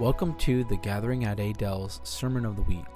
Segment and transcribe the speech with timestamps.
[0.00, 2.86] Welcome to the Gathering at Adele's Sermon of the Week.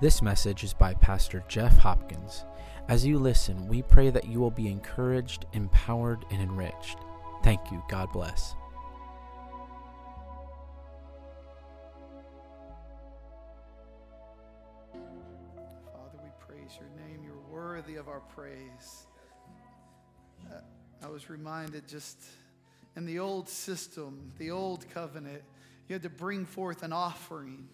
[0.00, 2.44] This message is by Pastor Jeff Hopkins.
[2.88, 6.98] As you listen, we pray that you will be encouraged, empowered, and enriched.
[7.44, 7.80] Thank you.
[7.88, 8.56] God bless.
[14.92, 17.20] Father, we praise your name.
[17.24, 19.06] You're worthy of our praise.
[20.50, 20.56] Uh,
[21.00, 22.24] I was reminded just
[22.96, 25.44] in the old system, the old covenant,
[25.90, 27.68] you had to bring forth an offering,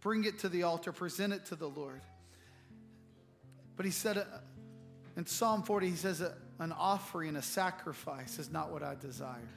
[0.00, 2.00] bring it to the altar, present it to the Lord.
[3.76, 4.24] But he said uh,
[5.16, 6.20] in Psalm 40, he says,
[6.58, 9.48] an offering, a sacrifice is not what I desire.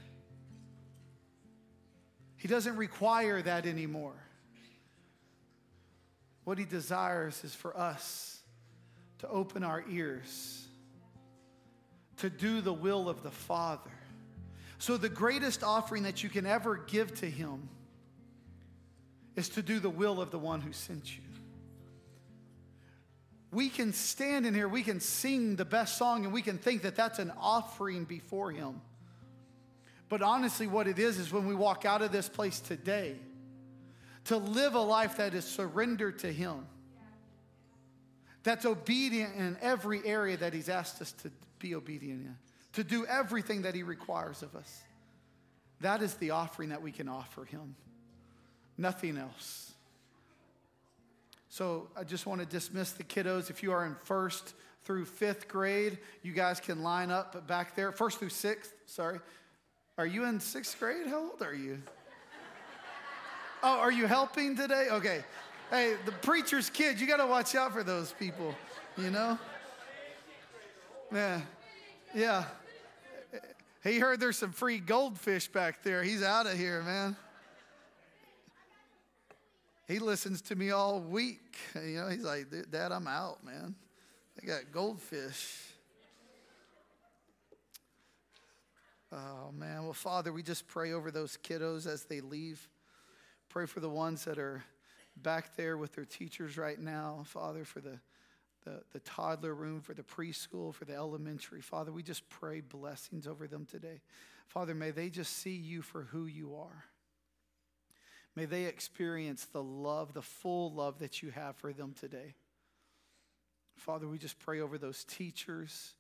[2.38, 4.13] He doesn't require that anymore.
[6.44, 8.41] What he desires is for us
[9.20, 10.67] to open our ears,
[12.17, 13.89] to do the will of the Father.
[14.84, 17.70] So, the greatest offering that you can ever give to him
[19.38, 21.23] is to do the will of the one who sent you.
[23.50, 26.81] We can stand in here, we can sing the best song, and we can think
[26.81, 28.81] that that's an offering before him.
[30.09, 33.16] But honestly, what it is is when we walk out of this place today,
[34.25, 36.68] to live a life that is surrendered to Him,
[38.44, 42.36] that's obedient in every area that He's asked us to be obedient in,
[42.73, 44.81] to do everything that He requires of us.
[45.81, 47.75] That is the offering that we can offer Him,
[48.77, 49.71] nothing else.
[51.49, 53.51] So I just want to dismiss the kiddos.
[53.51, 57.91] If you are in first through fifth grade, you guys can line up back there.
[57.91, 59.19] First through sixth, sorry.
[59.97, 61.05] Are you in sixth grade?
[61.07, 61.81] How old are you?
[63.66, 64.88] Oh, are you helping today?
[64.91, 65.23] Okay.
[65.69, 68.53] Hey, the preacher's kids, you got to watch out for those people,
[68.97, 69.39] you know?
[71.13, 71.39] Yeah.
[72.16, 72.45] Yeah.
[73.83, 76.03] He heard there's some free goldfish back there.
[76.03, 77.16] He's out of here, man.
[79.88, 81.58] He listens to me all week.
[81.75, 83.75] You know, he's like, Dad, I'm out, man.
[84.40, 85.59] They got goldfish.
[89.12, 89.84] Oh, man.
[89.84, 92.68] Well, Father, we just pray over those kiddos as they leave.
[93.50, 94.63] Pray for the ones that are
[95.18, 98.00] back there with their teachers right now, Father, for the,
[98.66, 101.62] the, the, toddler room, for the preschool, for the elementary.
[101.62, 104.01] Father, we just pray blessings over them today.
[104.47, 106.85] Father, may they just see you for who you are.
[108.35, 112.34] May they experience the love, the full love that you have for them today.
[113.75, 115.94] Father, we just pray over those teachers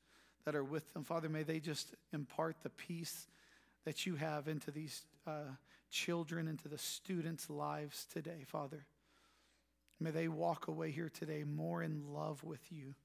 [0.45, 1.03] that are with them.
[1.03, 3.27] Father, may they just impart the peace
[3.85, 5.51] that you have into these uh,
[5.91, 8.85] children, into the students' lives today, Father.
[9.99, 12.95] May they walk away here today more in love with you,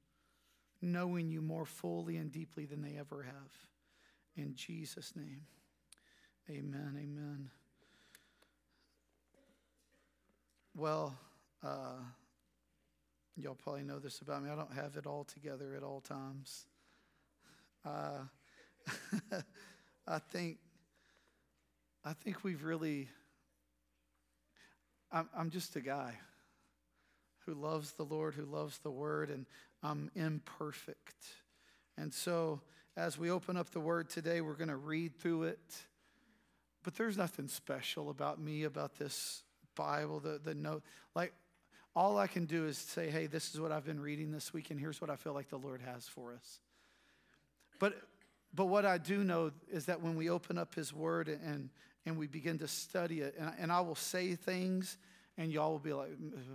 [0.81, 3.53] knowing you more fully and deeply than they ever have.
[4.37, 5.43] In Jesus' name,
[6.49, 7.51] amen, amen.
[10.75, 11.17] Well,
[11.63, 11.99] uh,
[13.37, 14.51] y'all probably know this about me.
[14.51, 16.67] I don't have it all together at all times.
[17.85, 18.21] Uh,
[20.07, 20.59] I think
[22.05, 23.09] I think we've really,
[25.13, 26.15] I'm, I'm just a guy
[27.49, 29.47] who loves the Lord, who loves the Word, and
[29.83, 31.25] I'm imperfect.
[31.97, 32.61] And so,
[32.95, 35.77] as we open up the Word today, we're going to read through it.
[36.83, 39.43] But there's nothing special about me, about this
[39.75, 40.83] Bible, the, the note.
[41.15, 41.33] Like,
[41.97, 44.71] all I can do is say, hey, this is what I've been reading this week,
[44.71, 46.61] and here's what I feel like the Lord has for us.
[47.79, 47.95] But
[48.55, 51.69] but what I do know is that when we open up His Word and,
[52.07, 54.97] and we begin to study it, and, and I will say things,
[55.39, 56.11] and y'all will be like,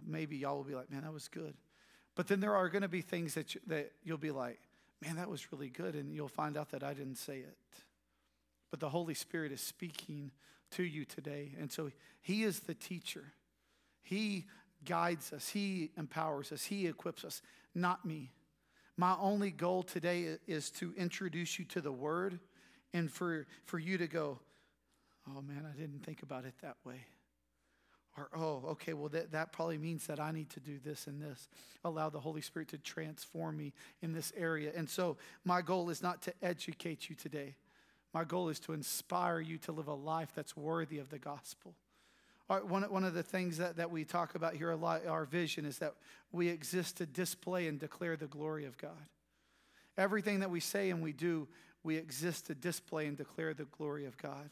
[0.05, 1.55] maybe y'all will be like, man, that was good.
[2.15, 4.59] But then there are going to be things that, you, that you'll be like,
[5.01, 7.57] man, that was really good, and you'll find out that I didn't say it.
[8.69, 10.31] But the Holy Spirit is speaking
[10.71, 11.53] to you today.
[11.59, 13.33] And so He is the teacher.
[14.01, 14.45] He
[14.85, 17.41] guides us, He empowers us, He equips us,
[17.73, 18.31] not me.
[18.97, 22.39] My only goal today is to introduce you to the Word
[22.93, 24.39] and for, for you to go,
[25.27, 27.05] oh man, I didn't think about it that way.
[28.17, 31.19] Or, oh, okay, well, that, that probably means that I need to do this and
[31.19, 31.49] this.
[31.83, 34.71] Allow the Holy Spirit to transform me in this area.
[34.75, 37.55] And so, my goal is not to educate you today.
[38.13, 41.73] My goal is to inspire you to live a life that's worthy of the gospel.
[42.47, 45.65] One, one of the things that, that we talk about here a lot, our vision,
[45.65, 45.95] is that
[46.31, 48.91] we exist to display and declare the glory of God.
[49.97, 51.47] Everything that we say and we do,
[51.83, 54.49] we exist to display and declare the glory of God.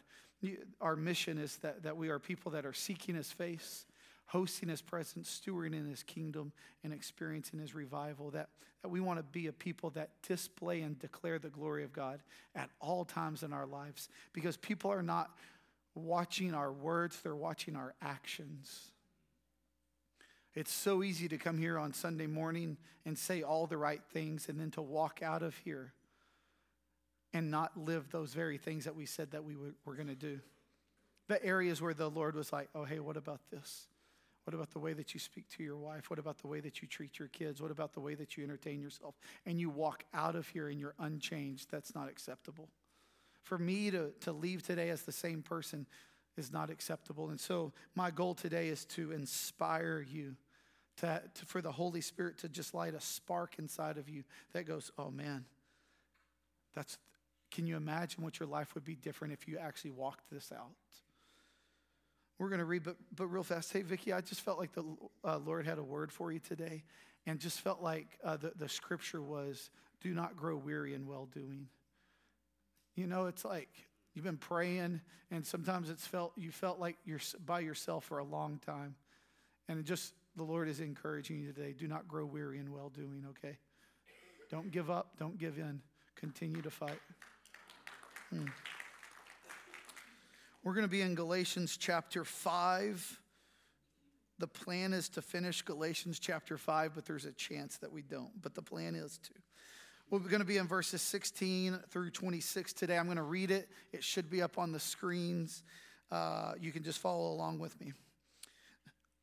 [0.79, 3.85] Our mission is that, that we are people that are seeking His face,
[4.25, 6.51] hosting His presence, stewarding in His kingdom,
[6.83, 8.31] and experiencing His revival.
[8.31, 8.49] That,
[8.81, 12.21] that we want to be a people that display and declare the glory of God
[12.55, 15.31] at all times in our lives because people are not
[15.93, 18.91] watching our words, they're watching our actions.
[20.53, 24.49] It's so easy to come here on Sunday morning and say all the right things
[24.49, 25.93] and then to walk out of here
[27.33, 29.55] and not live those very things that we said that we
[29.85, 30.39] were going to do.
[31.27, 33.87] The areas where the Lord was like, oh, hey, what about this?
[34.43, 36.09] What about the way that you speak to your wife?
[36.09, 37.61] What about the way that you treat your kids?
[37.61, 39.15] What about the way that you entertain yourself?
[39.45, 41.67] And you walk out of here and you're unchanged.
[41.71, 42.67] That's not acceptable.
[43.43, 45.85] For me to, to leave today as the same person
[46.37, 47.29] is not acceptable.
[47.29, 50.35] And so, my goal today is to inspire you,
[50.97, 54.23] to, to, for the Holy Spirit to just light a spark inside of you
[54.53, 55.45] that goes, oh man,
[56.73, 56.97] that's,
[57.51, 60.71] can you imagine what your life would be different if you actually walked this out?
[62.39, 63.71] We're going to read, but, but real fast.
[63.71, 64.83] Hey, Vicki, I just felt like the
[65.23, 66.83] uh, Lord had a word for you today
[67.27, 69.69] and just felt like uh, the, the scripture was
[70.01, 71.67] do not grow weary in well doing.
[72.95, 73.69] You know, it's like
[74.13, 78.23] you've been praying, and sometimes it's felt you felt like you're by yourself for a
[78.23, 78.95] long time.
[79.69, 83.25] And just the Lord is encouraging you today do not grow weary in well doing,
[83.29, 83.57] okay?
[84.49, 85.81] Don't give up, don't give in,
[86.15, 86.99] continue to fight.
[88.31, 88.45] Hmm.
[90.63, 93.19] We're going to be in Galatians chapter 5.
[94.39, 98.41] The plan is to finish Galatians chapter 5, but there's a chance that we don't.
[98.41, 99.33] But the plan is to.
[100.09, 102.97] We're going to be in verses 16 through 26 today.
[102.97, 103.67] I'm going to read it.
[103.91, 105.63] It should be up on the screens.
[106.09, 107.91] Uh, you can just follow along with me.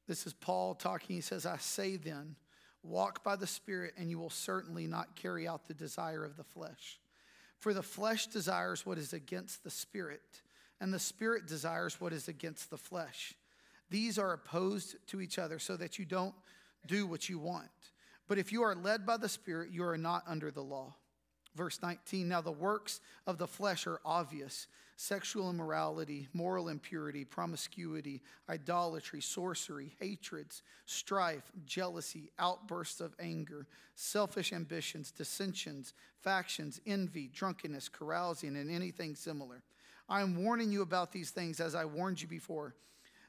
[0.06, 1.16] This is Paul talking.
[1.16, 2.36] He says, I say then,
[2.82, 6.44] walk by the Spirit, and you will certainly not carry out the desire of the
[6.44, 6.98] flesh.
[7.58, 10.42] For the flesh desires what is against the Spirit
[10.80, 13.34] and the spirit desires what is against the flesh.
[13.90, 16.34] These are opposed to each other so that you don't
[16.86, 17.68] do what you want.
[18.28, 20.94] But if you are led by the spirit, you are not under the law.
[21.54, 24.66] Verse 19 Now the works of the flesh are obvious
[25.00, 35.12] sexual immorality, moral impurity, promiscuity, idolatry, sorcery, hatreds, strife, jealousy, outbursts of anger, selfish ambitions,
[35.12, 39.62] dissensions, factions, envy, drunkenness, carousing, and anything similar.
[40.08, 42.74] I am warning you about these things as I warned you before,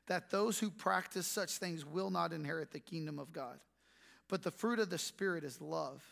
[0.07, 3.59] that those who practice such things will not inherit the kingdom of God.
[4.27, 6.03] But the fruit of the Spirit is love,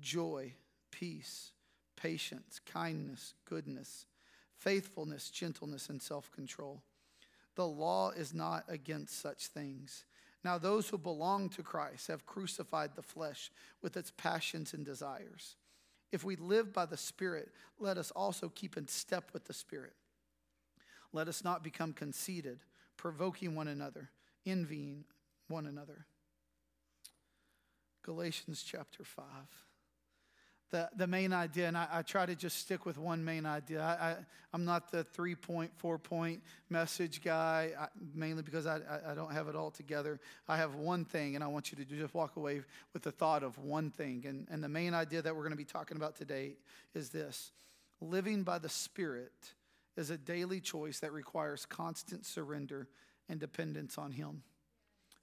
[0.00, 0.54] joy,
[0.90, 1.50] peace,
[1.96, 4.06] patience, kindness, goodness,
[4.58, 6.82] faithfulness, gentleness, and self control.
[7.54, 10.04] The law is not against such things.
[10.44, 13.50] Now, those who belong to Christ have crucified the flesh
[13.82, 15.56] with its passions and desires.
[16.12, 19.94] If we live by the Spirit, let us also keep in step with the Spirit.
[21.12, 22.60] Let us not become conceited,
[22.96, 24.10] provoking one another,
[24.44, 25.04] envying
[25.48, 26.06] one another.
[28.02, 29.24] Galatians chapter 5
[30.70, 33.82] the, the main idea, and I, I, try to just stick with one main idea.
[33.82, 34.16] I,
[34.52, 39.32] am not the three point, four point message guy, I, mainly because I, I, don't
[39.32, 40.18] have it all together.
[40.48, 43.44] I have one thing, and I want you to just walk away with the thought
[43.44, 44.24] of one thing.
[44.26, 46.56] And, and the main idea that we're going to be talking about today
[46.94, 47.52] is this
[48.00, 49.32] living by the Spirit
[49.96, 52.88] is a daily choice that requires constant surrender
[53.28, 54.42] and dependence on Him.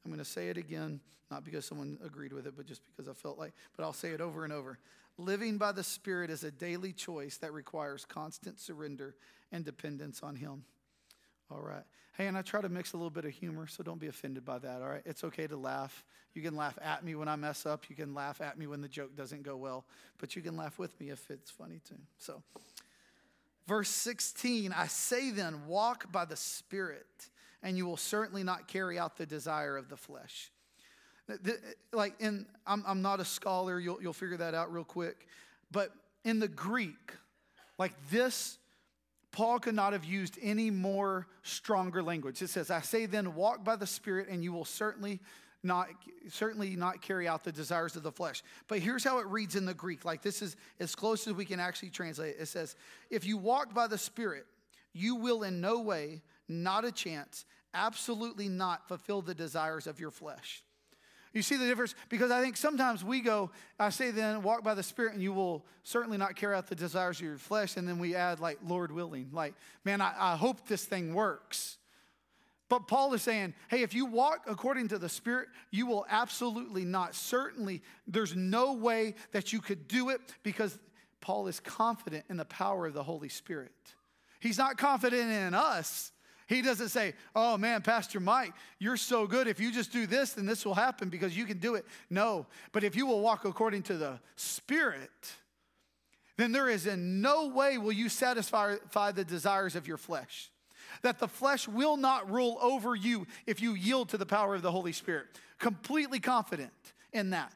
[0.04, 1.00] I'm going to say it again,
[1.30, 4.10] not because someone agreed with it, but just because I felt like, but I'll say
[4.10, 4.80] it over and over.
[5.18, 9.16] Living by the Spirit is a daily choice that requires constant surrender
[9.52, 10.64] and dependence on Him.
[11.52, 11.84] All right.
[12.18, 14.46] Hey, and I try to mix a little bit of humor, so don't be offended
[14.46, 15.02] by that, all right?
[15.06, 16.04] It's okay to laugh.
[16.34, 17.90] You can laugh at me when I mess up.
[17.90, 19.86] You can laugh at me when the joke doesn't go well,
[20.20, 22.00] but you can laugh with me if it's funny too.
[22.20, 22.44] So,
[23.68, 27.30] verse 16 I say then, walk by the Spirit,
[27.64, 30.52] and you will certainly not carry out the desire of the flesh.
[31.92, 35.28] Like, in, I'm, I'm not a scholar, you'll, you'll figure that out real quick.
[35.72, 35.92] But
[36.24, 37.14] in the Greek,
[37.78, 38.58] like this,
[39.32, 42.42] Paul could not have used any more stronger language.
[42.42, 45.20] It says, I say then, walk by the Spirit, and you will certainly
[45.64, 45.88] not
[46.30, 48.44] certainly not carry out the desires of the flesh.
[48.68, 50.04] But here's how it reads in the Greek.
[50.04, 52.42] Like this is as close as we can actually translate it.
[52.42, 52.76] It says,
[53.10, 54.46] if you walk by the Spirit,
[54.92, 60.12] you will in no way, not a chance, absolutely not fulfill the desires of your
[60.12, 60.64] flesh.
[61.34, 61.96] You see the difference?
[62.10, 63.50] Because I think sometimes we go,
[63.80, 66.76] I say then, walk by the Spirit, and you will certainly not carry out the
[66.76, 67.76] desires of your flesh.
[67.76, 69.30] And then we add, like, Lord willing.
[69.34, 71.78] Like, man, I, I hope this thing works.
[72.70, 76.86] But Paul is saying, hey, if you walk according to the Spirit, you will absolutely
[76.86, 77.14] not.
[77.14, 80.78] Certainly, there's no way that you could do it because
[81.20, 83.72] Paul is confident in the power of the Holy Spirit.
[84.40, 86.12] He's not confident in us,
[86.48, 89.48] he doesn't say, Oh man, Pastor Mike, you're so good.
[89.48, 91.86] If you just do this, then this will happen because you can do it.
[92.10, 92.46] No.
[92.72, 95.34] But if you will walk according to the Spirit,
[96.38, 98.76] then there is in no way will you satisfy
[99.12, 100.50] the desires of your flesh.
[101.02, 104.62] that the flesh will not rule over you if you yield to the power of
[104.62, 105.26] the Holy Spirit.
[105.60, 106.72] Completely confident
[107.12, 107.54] in that.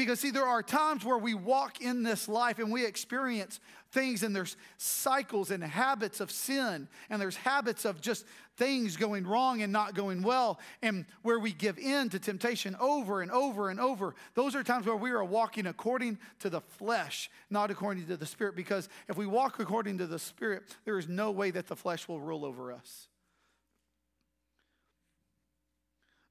[0.00, 3.60] Because, see, there are times where we walk in this life and we experience
[3.92, 8.24] things, and there's cycles and habits of sin, and there's habits of just
[8.56, 13.20] things going wrong and not going well, and where we give in to temptation over
[13.20, 14.14] and over and over.
[14.32, 18.24] Those are times where we are walking according to the flesh, not according to the
[18.24, 18.56] Spirit.
[18.56, 22.08] Because if we walk according to the Spirit, there is no way that the flesh
[22.08, 23.09] will rule over us.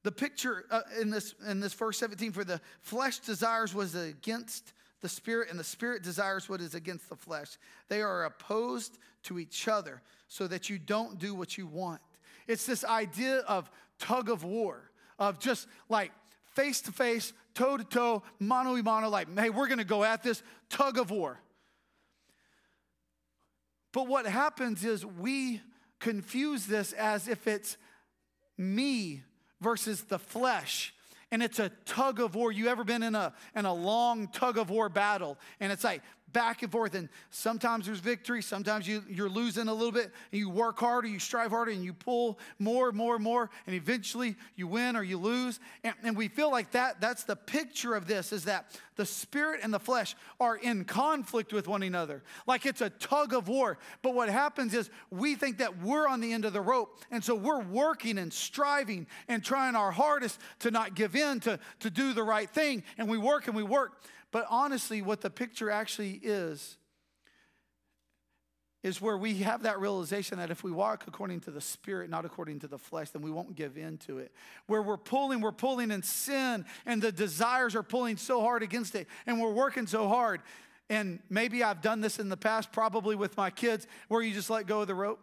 [0.02, 4.72] The picture uh, in this in this verse 17 for the flesh desires was against
[5.02, 7.58] the spirit, and the spirit desires what is against the flesh.
[7.88, 12.00] They are opposed to each other so that you don't do what you want.
[12.46, 16.12] It's this idea of tug of war, of just like
[16.54, 20.22] face to face, toe to toe, mano a mano, like, hey, we're gonna go at
[20.22, 21.40] this tug of war.
[23.92, 25.60] But what happens is we
[25.98, 27.76] confuse this as if it's
[28.56, 29.22] me
[29.60, 30.94] versus the flesh
[31.32, 32.50] and it's a tug of war.
[32.50, 35.38] You ever been in a in a long tug of war battle?
[35.60, 36.02] And it's like
[36.32, 36.94] back and forth.
[36.94, 41.08] And sometimes there's victory, sometimes you, you're losing a little bit, and you work harder,
[41.08, 45.18] you strive harder, and you pull more, more, more, and eventually you win or you
[45.18, 45.60] lose.
[45.84, 49.60] And, and we feel like that, that's the picture of this is that the spirit
[49.62, 53.78] and the flesh are in conflict with one another, like it's a tug of war.
[54.02, 57.24] But what happens is we think that we're on the end of the rope, and
[57.24, 61.90] so we're working and striving and trying our hardest to not give in, to, to
[61.90, 64.02] do the right thing, and we work and we work.
[64.32, 66.76] But honestly, what the picture actually is,
[68.82, 72.24] is where we have that realization that if we walk according to the Spirit, not
[72.24, 74.32] according to the flesh, then we won't give in to it.
[74.66, 78.94] Where we're pulling, we're pulling in sin, and the desires are pulling so hard against
[78.94, 80.40] it, and we're working so hard.
[80.88, 84.48] And maybe I've done this in the past, probably with my kids, where you just
[84.48, 85.20] let go of the rope.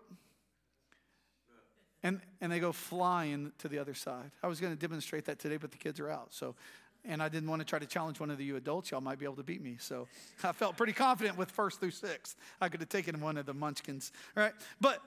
[2.03, 4.31] And, and they go flying to the other side.
[4.43, 6.27] I was going to demonstrate that today, but the kids are out.
[6.31, 6.55] So
[7.07, 8.91] and I didn't want to try to challenge one of you adults.
[8.91, 9.77] Y'all might be able to beat me.
[9.79, 10.07] So
[10.43, 12.35] I felt pretty confident with first through sixth.
[12.59, 14.11] I could have taken one of the munchkins.
[14.35, 14.53] All right.
[14.81, 15.01] But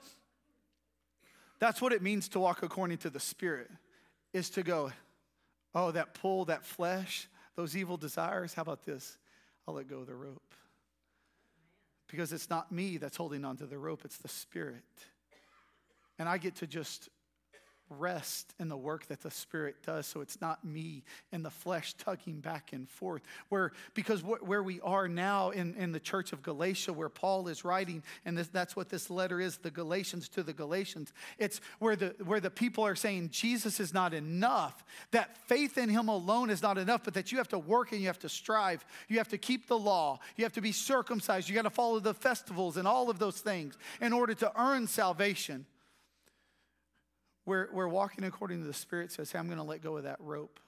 [1.59, 3.69] that's what it means to walk according to the Spirit,
[4.33, 4.91] is to go,
[5.75, 8.53] oh, that pull, that flesh, those evil desires.
[8.53, 9.17] How about this?
[9.67, 10.41] I'll let go of the rope.
[12.09, 14.83] Because it's not me that's holding onto the rope, it's the Spirit.
[16.19, 17.09] And I get to just
[17.99, 20.07] rest in the work that the Spirit does.
[20.07, 23.21] So it's not me and the flesh tugging back and forth.
[23.49, 27.47] Where, because wh- where we are now in, in the church of Galatia, where Paul
[27.47, 31.13] is writing, and this, that's what this letter is the Galatians to the Galatians.
[31.37, 35.89] It's where the, where the people are saying Jesus is not enough, that faith in
[35.89, 38.29] Him alone is not enough, but that you have to work and you have to
[38.29, 38.85] strive.
[39.07, 40.19] You have to keep the law.
[40.37, 41.49] You have to be circumcised.
[41.49, 44.87] You got to follow the festivals and all of those things in order to earn
[44.87, 45.65] salvation.
[47.45, 50.03] We're, we're walking according to the Spirit says, hey, I'm going to let go of
[50.03, 50.59] that rope,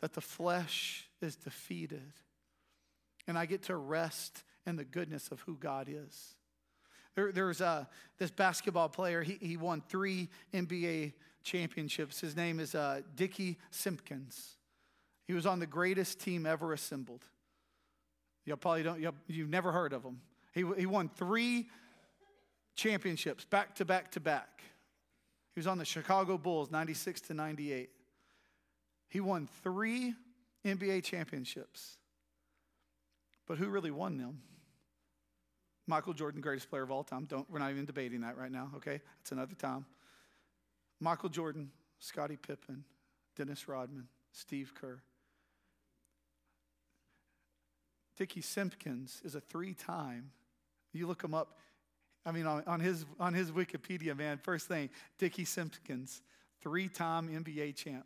[0.00, 2.12] that the flesh is defeated,
[3.26, 6.34] and I get to rest in the goodness of who God is.
[7.14, 7.88] There, there's a,
[8.18, 12.20] this basketball player, he, he won three NBA championships.
[12.20, 14.56] His name is uh, Dickie Simpkins.
[15.26, 17.24] He was on the greatest team ever assembled.
[18.44, 20.20] You probably don't, you've never heard of him.
[20.52, 21.68] He, he won three
[22.76, 24.62] championships back to back to back.
[25.56, 27.88] He was on the Chicago Bulls 96 to 98.
[29.08, 30.12] He won three
[30.66, 31.96] NBA championships.
[33.46, 34.42] But who really won them?
[35.86, 37.24] Michael Jordan, greatest player of all time.
[37.24, 39.00] Don't, we're not even debating that right now, okay?
[39.18, 39.86] That's another time.
[41.00, 41.70] Michael Jordan,
[42.00, 42.84] Scottie Pippen,
[43.34, 45.00] Dennis Rodman, Steve Kerr.
[48.18, 50.32] Dickie Simpkins is a three time,
[50.92, 51.58] you look him up,
[52.26, 56.22] I mean, on, on, his, on his Wikipedia, man, first thing, Dickie Simpkins,
[56.60, 58.04] three time NBA champ.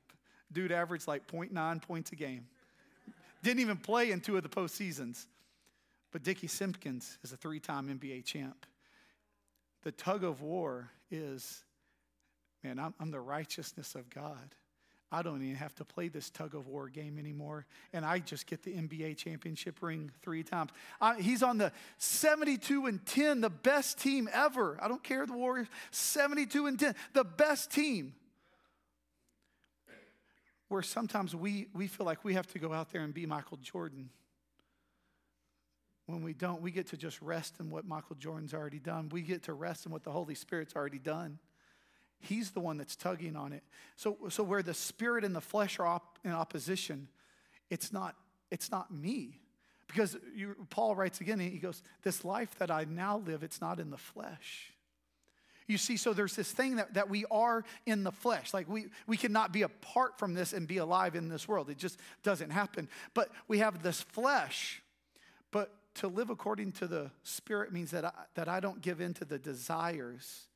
[0.52, 2.46] Dude averaged like 0.9 points a game.
[3.42, 5.26] Didn't even play in two of the postseasons.
[6.12, 8.66] But Dickie Simpkins is a three time NBA champ.
[9.82, 11.64] The tug of war is
[12.62, 14.54] man, I'm, I'm the righteousness of God.
[15.12, 17.66] I don't even have to play this tug of war game anymore.
[17.92, 20.70] And I just get the NBA championship ring three times.
[21.00, 24.78] Uh, he's on the 72 and 10, the best team ever.
[24.80, 28.14] I don't care the Warriors, 72 and 10, the best team.
[30.68, 33.58] Where sometimes we, we feel like we have to go out there and be Michael
[33.60, 34.10] Jordan.
[36.06, 39.08] When we don't, we get to just rest in what Michael Jordan's already done.
[39.08, 41.40] We get to rest in what the Holy Spirit's already done.
[42.20, 43.62] He's the one that's tugging on it.
[43.96, 47.08] So, so where the spirit and the flesh are op- in opposition,
[47.70, 48.14] it's not,
[48.50, 49.40] it's not me.
[49.86, 53.80] Because you, Paul writes again, he goes, This life that I now live, it's not
[53.80, 54.72] in the flesh.
[55.66, 58.52] You see, so there's this thing that, that we are in the flesh.
[58.52, 61.70] Like we, we cannot be apart from this and be alive in this world.
[61.70, 62.88] It just doesn't happen.
[63.14, 64.82] But we have this flesh.
[65.52, 69.14] But to live according to the Spirit means that I, that I don't give in
[69.14, 70.48] to the desires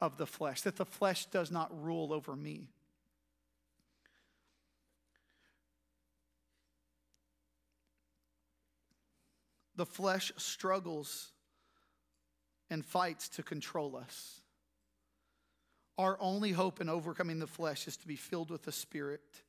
[0.00, 2.68] of the flesh, that the flesh does not rule over me.
[9.76, 11.32] The flesh struggles
[12.68, 14.40] and fights to control us.
[15.98, 19.42] Our only hope in overcoming the flesh is to be filled with the Spirit,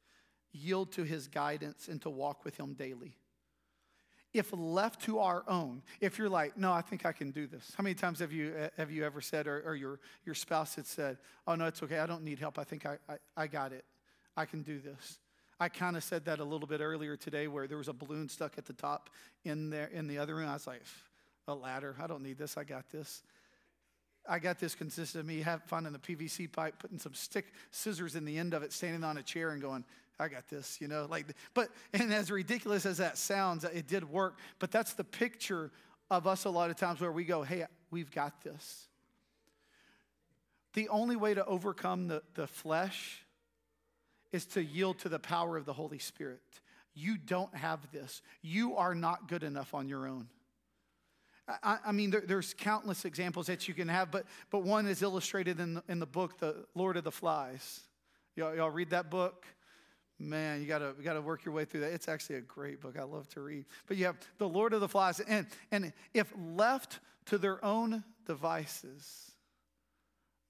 [0.51, 3.15] yield to His guidance, and to walk with Him daily.
[4.33, 7.73] If left to our own, if you're like, no, I think I can do this.
[7.77, 10.75] How many times have you, eh, have you ever said, or, or your, your spouse
[10.75, 12.57] had said, oh, no, it's okay, I don't need help.
[12.57, 13.83] I think I, I, I got it.
[14.37, 15.19] I can do this.
[15.59, 18.29] I kind of said that a little bit earlier today where there was a balloon
[18.29, 19.09] stuck at the top
[19.43, 20.49] in there in the other room.
[20.49, 20.81] I was like,
[21.47, 21.95] a ladder.
[22.01, 22.57] I don't need this.
[22.57, 23.23] I got this.
[24.27, 28.23] I got this consisted of me finding the PVC pipe, putting some stick scissors in
[28.23, 29.83] the end of it, standing on a chair and going,
[30.21, 34.09] I got this, you know, like, but, and as ridiculous as that sounds, it did
[34.09, 34.37] work.
[34.59, 35.71] But that's the picture
[36.09, 38.87] of us a lot of times where we go, hey, we've got this.
[40.73, 43.25] The only way to overcome the, the flesh
[44.31, 46.41] is to yield to the power of the Holy Spirit.
[46.93, 48.21] You don't have this.
[48.41, 50.27] You are not good enough on your own.
[51.47, 55.01] I, I mean, there, there's countless examples that you can have, but, but one is
[55.01, 57.81] illustrated in the, in the book, The Lord of the Flies.
[58.35, 59.45] Y'all, y'all read that book?
[60.21, 61.93] Man, you gotta, you gotta work your way through that.
[61.93, 62.97] It's actually a great book.
[62.97, 63.65] I love to read.
[63.87, 65.19] But you have The Lord of the Flies.
[65.19, 69.31] And, and if left to their own devices,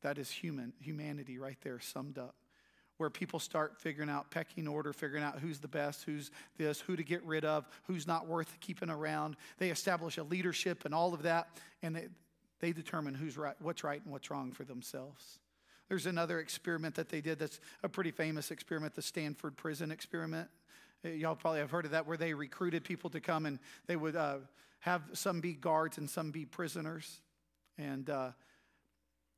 [0.02, 2.36] that is human, humanity right there summed up
[2.98, 6.96] where people start figuring out pecking order, figuring out who's the best, who's this, who
[6.96, 9.36] to get rid of, who's not worth keeping around.
[9.58, 11.48] They establish a leadership and all of that,
[11.82, 12.10] and they,
[12.60, 15.40] they determine who's right, what's right and what's wrong for themselves.
[15.92, 20.48] There's another experiment that they did that's a pretty famous experiment, the Stanford Prison Experiment.
[21.04, 24.16] Y'all probably have heard of that, where they recruited people to come and they would
[24.16, 24.38] uh,
[24.80, 27.20] have some be guards and some be prisoners.
[27.78, 28.30] And uh,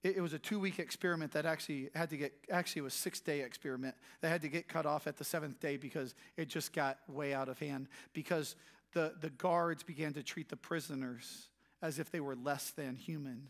[0.04, 3.42] it, was a two week experiment that actually had to get, actually, was six day
[3.42, 7.00] experiment that had to get cut off at the seventh day because it just got
[7.08, 7.88] way out of hand.
[8.13, 8.56] Because
[8.94, 11.50] the, the guards began to treat the prisoners
[11.82, 13.50] as if they were less than human.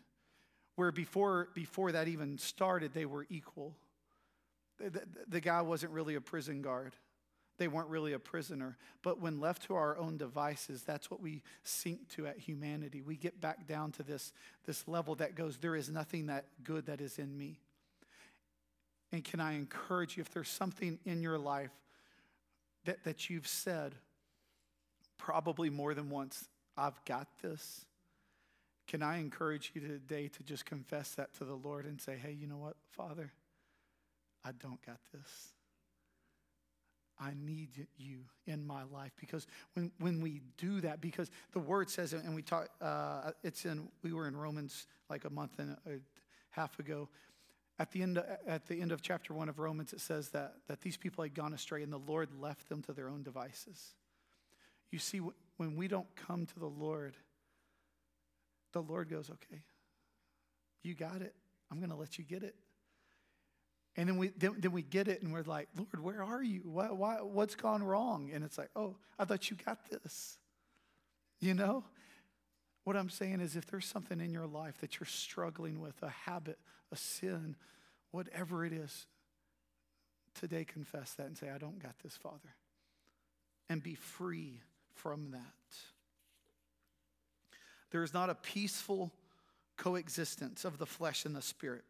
[0.76, 3.76] Where before, before that even started, they were equal.
[4.80, 6.94] The, the, the guy wasn't really a prison guard
[7.58, 8.78] they weren't really a prisoner.
[9.04, 13.02] But when left to our own devices, that's what we sink to at humanity.
[13.02, 14.34] We get back down to this,
[14.66, 17.60] this level that goes, there is nothing that good that is in me.
[19.12, 21.72] And can I encourage you, if there's something in your life
[22.86, 23.94] that, that you've said
[25.20, 27.86] probably more than once, I've got this.
[28.88, 32.32] Can I encourage you today to just confess that to the Lord and say, hey,
[32.32, 33.32] you know what, Father?
[34.44, 35.54] I don't got this.
[37.20, 41.90] I need you in my life because when, when we do that, because the word
[41.90, 45.78] says, and we talk, uh, it's in, we were in Romans like a month and
[45.86, 45.92] a
[46.50, 47.08] half ago.
[47.80, 50.56] At the, end of, at the end of chapter one of Romans, it says that,
[50.68, 53.94] that these people had gone astray and the Lord left them to their own devices.
[54.92, 55.22] You see,
[55.58, 57.16] when we don't come to the Lord,
[58.74, 59.62] the Lord goes, okay,
[60.84, 61.34] you got it.
[61.72, 62.56] I'm going to let you get it.
[63.96, 66.62] And then we, then, then, we get it and we're like, Lord, where are you?
[66.64, 68.32] Why, why, what's gone wrong?
[68.34, 70.38] And it's like, oh, I thought you got this.
[71.40, 71.84] You know?
[72.86, 76.10] What I'm saying is, if there's something in your life that you're struggling with, a
[76.10, 76.58] habit,
[76.92, 77.56] a sin,
[78.12, 79.06] whatever it is,
[80.36, 82.56] today confess that and say, I don't got this, Father.
[83.70, 84.62] And be free
[84.96, 85.54] from that.
[87.94, 89.12] There is not a peaceful
[89.78, 91.86] coexistence of the flesh and the spirit.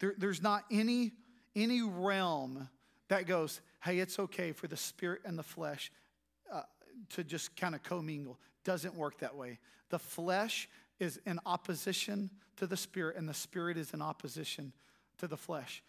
[0.00, 1.12] There, there's not any,
[1.54, 2.70] any realm
[3.08, 5.92] that goes, hey, it's okay for the spirit and the flesh
[6.50, 6.62] uh,
[7.10, 8.38] to just kind of commingle.
[8.64, 9.58] Doesn't work that way.
[9.90, 14.72] The flesh is in opposition to the spirit, and the spirit is in opposition
[15.18, 15.82] to the flesh.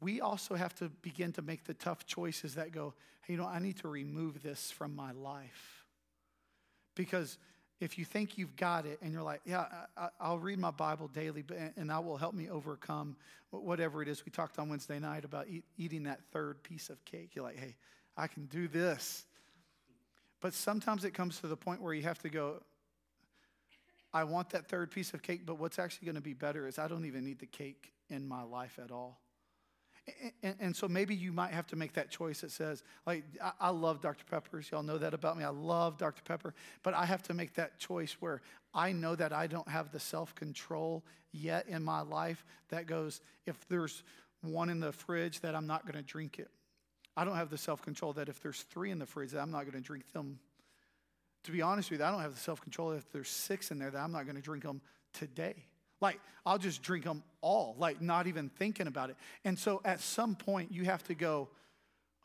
[0.00, 3.46] We also have to begin to make the tough choices that go, hey, you know,
[3.46, 5.84] I need to remove this from my life.
[6.94, 7.38] Because
[7.80, 11.08] if you think you've got it and you're like, yeah, I, will read my Bible
[11.08, 11.44] daily,
[11.76, 13.16] and that will help me overcome
[13.50, 14.24] whatever it is.
[14.24, 17.30] We talked on Wednesday night about eat, eating that third piece of cake.
[17.34, 17.76] You're like, hey,
[18.16, 19.24] I can do this.
[20.40, 22.62] But sometimes it comes to the point where you have to go,
[24.12, 26.78] I want that third piece of cake, but what's actually going to be better is
[26.78, 29.20] I don't even need the cake in my life at all.
[30.42, 33.52] And, and, so maybe you might have to make that choice that says, like, I,
[33.58, 34.24] I love Dr.
[34.30, 34.70] Peppers.
[34.70, 35.44] Y'all know that about me.
[35.44, 36.22] I love Dr.
[36.22, 36.52] Pepper.
[36.82, 38.42] But I have to make that choice where
[38.74, 43.22] I know that I don't have the self control yet in my life that goes,
[43.46, 44.02] if there's
[44.42, 46.50] one in the fridge, that I'm not going to drink it.
[47.16, 49.50] I don't have the self control that if there's three in the fridge, that I'm
[49.50, 50.38] not going to drink them.
[51.44, 53.78] To be honest with you, I don't have the self control if there's six in
[53.78, 54.80] there that I'm not going to drink them
[55.12, 55.66] today.
[56.00, 59.16] Like, I'll just drink them all, like, not even thinking about it.
[59.44, 61.48] And so at some point, you have to go,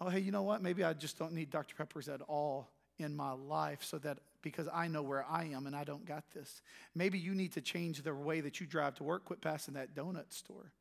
[0.01, 0.61] oh, hey, you know what?
[0.61, 1.75] Maybe I just don't need Dr.
[1.75, 5.75] Peppers at all in my life so that because I know where I am and
[5.75, 6.61] I don't got this.
[6.95, 9.95] Maybe you need to change the way that you drive to work, quit passing that
[9.95, 10.71] donut store.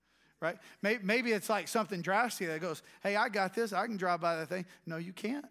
[0.41, 0.57] Right?
[0.83, 3.73] Maybe it's like something drastic that goes, hey, I got this.
[3.73, 4.67] I can drive by that thing.
[4.87, 5.45] No, you can't.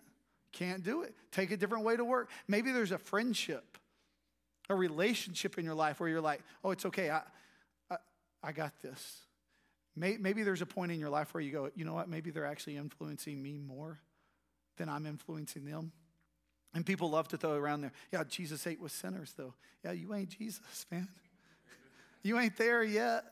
[0.53, 1.13] Can't do it.
[1.31, 2.29] Take a different way to work.
[2.47, 3.77] Maybe there's a friendship,
[4.69, 7.09] a relationship in your life where you're like, oh, it's okay.
[7.09, 7.21] I,
[7.89, 7.97] I,
[8.43, 9.21] I got this.
[9.95, 12.07] Maybe there's a point in your life where you go, you know what?
[12.07, 13.99] Maybe they're actually influencing me more
[14.77, 15.91] than I'm influencing them.
[16.75, 19.55] And people love to throw around there, yeah, Jesus ate with sinners, though.
[19.83, 21.07] Yeah, you ain't Jesus, man.
[22.21, 23.23] you ain't there yet.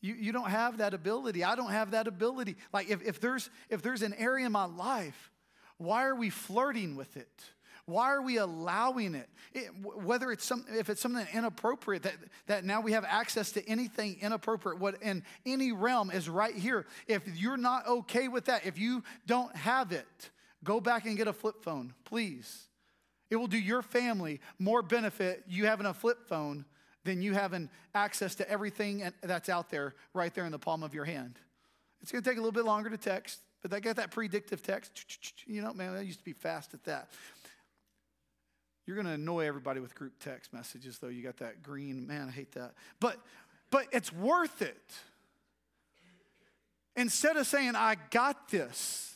[0.00, 1.44] You, you don't have that ability.
[1.44, 2.56] I don't have that ability.
[2.72, 5.30] Like, if, if, there's, if there's an area in my life,
[5.78, 7.44] why are we flirting with it?
[7.86, 9.28] Why are we allowing it?
[9.54, 9.70] it?
[9.82, 12.14] whether it's some, if it's something inappropriate, that,
[12.46, 16.86] that now we have access to anything inappropriate, what in any realm is right here.
[17.06, 20.30] If you're not okay with that, if you don't have it,
[20.66, 22.64] Go back and get a flip phone, please.
[23.30, 26.64] It will do your family more benefit you having a flip phone
[27.04, 30.92] than you having access to everything that's out there right there in the palm of
[30.92, 31.38] your hand.
[32.02, 35.44] It's to take a little bit longer to text, but they got that predictive text.
[35.46, 37.10] You know, man, I used to be fast at that.
[38.86, 41.08] You're going to annoy everybody with group text messages, though.
[41.08, 42.74] You got that green, man, I hate that.
[43.00, 43.16] But,
[43.70, 44.92] but it's worth it.
[46.94, 49.14] Instead of saying, I got this,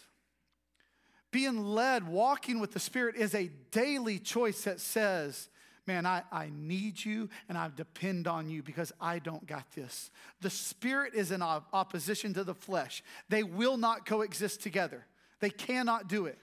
[1.31, 5.49] being led, walking with the Spirit is a daily choice that says,
[5.87, 10.13] Man, I, I need you and I depend on you because I don't got this.
[10.41, 15.07] The Spirit is in opposition to the flesh, they will not coexist together.
[15.41, 16.39] They cannot do it.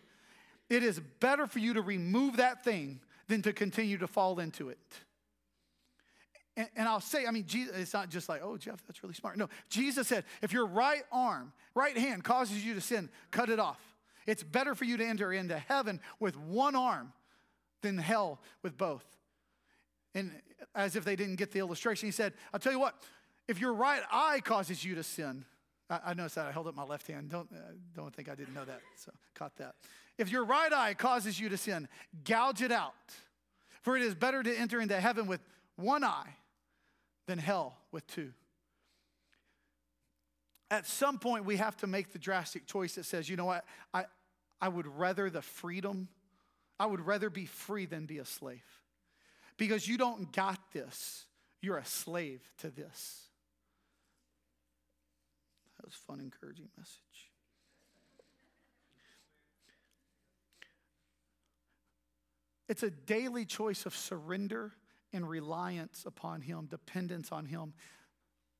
[0.70, 4.70] It is better for you to remove that thing than to continue to fall into
[4.70, 4.80] it.
[6.56, 9.14] And, and, I'll say, I mean, Jesus, it's not just like, oh, Jeff, that's really
[9.14, 9.38] smart.
[9.38, 13.60] No, Jesus said, if your right arm, right hand causes you to sin, cut it
[13.60, 13.80] off.
[14.26, 17.14] It's better for you to enter into heaven with one arm
[17.82, 19.06] than hell with both.
[20.16, 20.32] And
[20.74, 22.96] as if they didn't get the illustration, he said, I'll tell you what,
[23.48, 25.46] if your right eye causes you to sin,
[25.90, 27.30] I, I noticed that I held up my left hand.
[27.30, 29.76] Don't, uh, don't think I didn't know that, so caught that.
[30.18, 31.88] If your right eye causes you to sin,
[32.24, 32.94] gouge it out.
[33.82, 35.42] For it is better to enter into heaven with
[35.76, 36.36] one eye
[37.28, 38.34] than hell with two
[40.70, 43.66] at some point we have to make the drastic choice that says, you know what,
[43.94, 44.06] I,
[44.62, 46.10] I would rather the freedom,
[46.80, 48.64] I would rather be free than be a slave.
[49.58, 51.26] Because you don't got this,
[51.62, 53.24] you're a slave to this.
[55.78, 57.32] That was a fun, encouraging message.
[62.68, 64.74] It's a daily choice of surrender
[65.14, 67.74] and reliance upon Him, dependence on Him.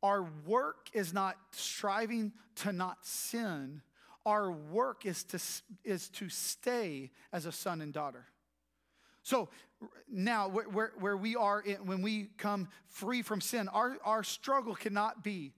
[0.02, 3.82] Our work is not striving to not sin,
[4.26, 5.40] our work is to,
[5.86, 8.26] is to stay as a son and daughter.
[9.24, 9.50] So
[10.10, 14.76] now, where, where we are, in, when we come free from sin, our, our struggle
[14.76, 15.54] cannot be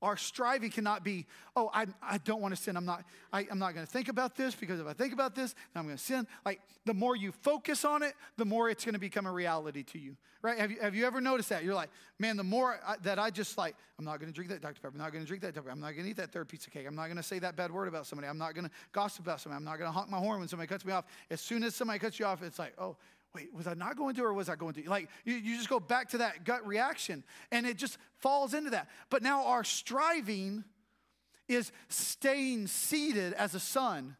[0.00, 2.76] our striving cannot be, oh, I, I don't want to sin.
[2.76, 5.34] I'm not, I, I'm not going to think about this because if I think about
[5.34, 6.26] this, I'm going to sin.
[6.44, 9.82] Like the more you focus on it, the more it's going to become a reality
[9.82, 10.58] to you, right?
[10.58, 11.64] Have you, have you ever noticed that?
[11.64, 14.50] You're like, man, the more I, that I just like, I'm not going to drink
[14.50, 14.80] that Dr.
[14.80, 14.92] Pepper.
[14.94, 15.64] I'm not going to drink that Dr.
[15.64, 15.72] Pepper.
[15.72, 16.86] I'm not going to eat that third piece of cake.
[16.86, 18.28] I'm not going to say that bad word about somebody.
[18.28, 19.58] I'm not going to gossip about somebody.
[19.58, 21.06] I'm not going to honk my horn when somebody cuts me off.
[21.30, 22.96] As soon as somebody cuts you off, it's like, oh,
[23.34, 24.88] wait, was I not going to or was I going to?
[24.88, 28.70] Like, you, you just go back to that gut reaction and it just falls into
[28.70, 28.88] that.
[29.10, 30.64] But now our striving
[31.48, 34.16] is staying seated as a son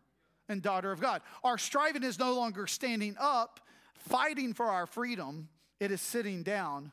[0.49, 1.23] and daughter of God.
[1.45, 3.61] Our striving is no longer standing up,
[3.95, 5.49] fighting for our freedom,
[5.81, 6.93] it is sitting down,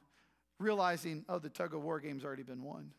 [0.59, 2.91] realizing, oh, the tug of war game's already been won.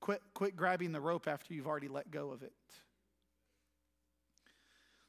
[0.00, 2.52] Quit, quit grabbing the rope after you've already let go of it.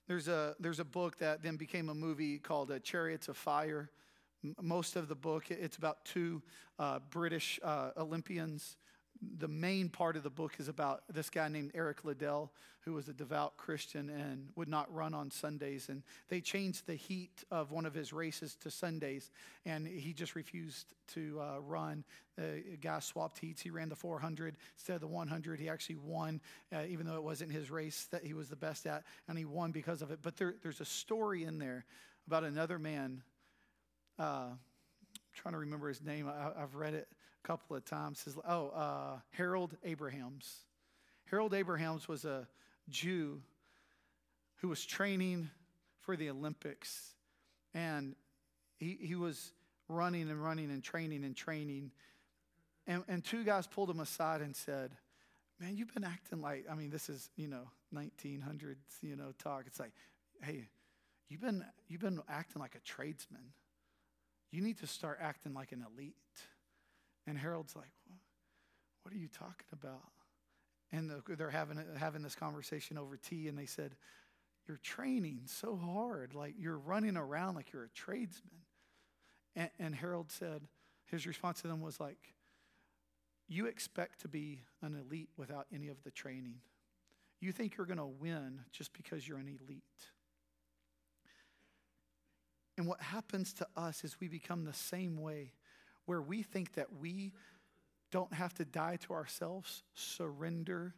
[0.09, 3.91] There's a, there's a book that then became a movie called uh, Chariots of Fire.
[4.43, 6.41] M- most of the book, it's about two
[6.79, 8.77] uh, British uh, Olympians.
[9.37, 12.51] The main part of the book is about this guy named Eric Liddell,
[12.81, 15.89] who was a devout Christian and would not run on Sundays.
[15.89, 19.29] And they changed the heat of one of his races to Sundays,
[19.65, 22.05] and he just refused to uh, run.
[22.37, 23.61] The guy swapped heats.
[23.61, 25.59] He ran the 400 instead of the 100.
[25.59, 26.39] He actually won,
[26.73, 29.45] uh, even though it wasn't his race that he was the best at, and he
[29.45, 30.19] won because of it.
[30.21, 31.83] But there, there's a story in there
[32.25, 33.21] about another man
[34.19, 34.57] uh, I'm
[35.33, 36.27] trying to remember his name.
[36.27, 37.07] I, have read it
[37.43, 38.23] couple of times.
[38.23, 40.65] His, oh, uh, Harold Abrahams.
[41.25, 42.47] Harold Abrahams was a
[42.89, 43.41] Jew
[44.57, 45.49] who was training
[46.01, 47.13] for the Olympics.
[47.73, 48.15] And
[48.77, 49.51] he, he was
[49.87, 51.91] running and running and training and training.
[52.87, 54.91] And, and two guys pulled him aside and said,
[55.59, 59.63] Man, you've been acting like, I mean, this is, you know, 1900s, you know, talk.
[59.67, 59.91] It's like,
[60.41, 60.69] hey,
[61.27, 63.51] you've been, you've been acting like a tradesman.
[64.51, 66.15] You need to start acting like an elite.
[67.29, 67.91] And Harold's like,
[69.03, 70.11] what are you talking about?
[70.91, 73.95] And they're having, having this conversation over tea, and they said,
[74.67, 78.63] You're training so hard, like you're running around like you're a tradesman.
[79.55, 80.63] And, and Harold said,
[81.05, 82.33] His response to them was like,
[83.47, 86.55] You expect to be an elite without any of the training.
[87.39, 89.83] You think you're going to win just because you're an elite.
[92.79, 95.51] And what happens to us is we become the same way,
[96.09, 97.31] where we think that we
[98.11, 100.95] don't have to die to ourselves, surrender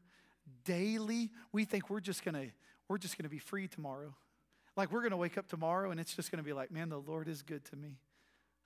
[0.63, 1.31] daily.
[1.51, 2.45] We think we're just gonna
[2.87, 4.15] we're just gonna be free tomorrow.
[4.77, 7.27] Like we're gonna wake up tomorrow and it's just gonna be like, man, the Lord
[7.27, 7.97] is good to me.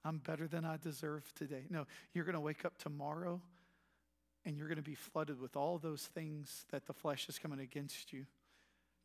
[0.03, 1.63] I'm better than I deserve today.
[1.71, 3.41] No, you're gonna wake up tomorrow
[4.45, 8.13] and you're gonna be flooded with all those things that the flesh is coming against
[8.13, 8.27] you.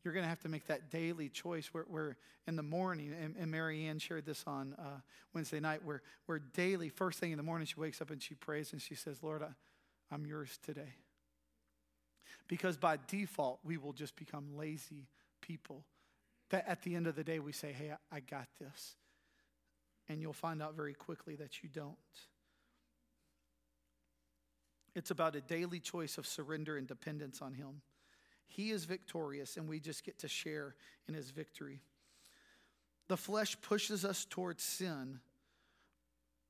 [0.03, 3.35] You're going to have to make that daily choice where, where in the morning, and,
[3.39, 4.99] and Mary Ann shared this on uh,
[5.33, 8.33] Wednesday night, where, where daily, first thing in the morning, she wakes up and she
[8.33, 9.49] prays and she says, Lord, I,
[10.13, 10.95] I'm yours today.
[12.47, 15.07] Because by default, we will just become lazy
[15.39, 15.85] people.
[16.49, 18.95] That at the end of the day, we say, Hey, I, I got this.
[20.09, 21.95] And you'll find out very quickly that you don't.
[24.93, 27.81] It's about a daily choice of surrender and dependence on Him.
[28.55, 30.75] He is victorious, and we just get to share
[31.07, 31.81] in his victory.
[33.07, 35.19] The flesh pushes us towards sin,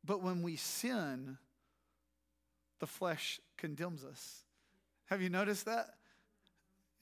[0.03, 1.37] but when we sin,
[2.79, 4.39] the flesh condemns us.
[5.05, 5.93] Have you noticed that?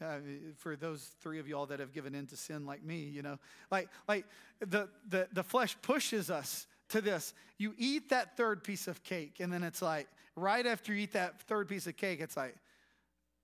[0.02, 0.18] Uh,
[0.58, 3.38] for those three of y'all that have given in to sin like me, you know,
[3.72, 4.26] like, like
[4.60, 7.34] the, the, the flesh pushes us to this.
[7.58, 11.14] You eat that third piece of cake, and then it's like, right after you eat
[11.14, 12.56] that third piece of cake, it's like,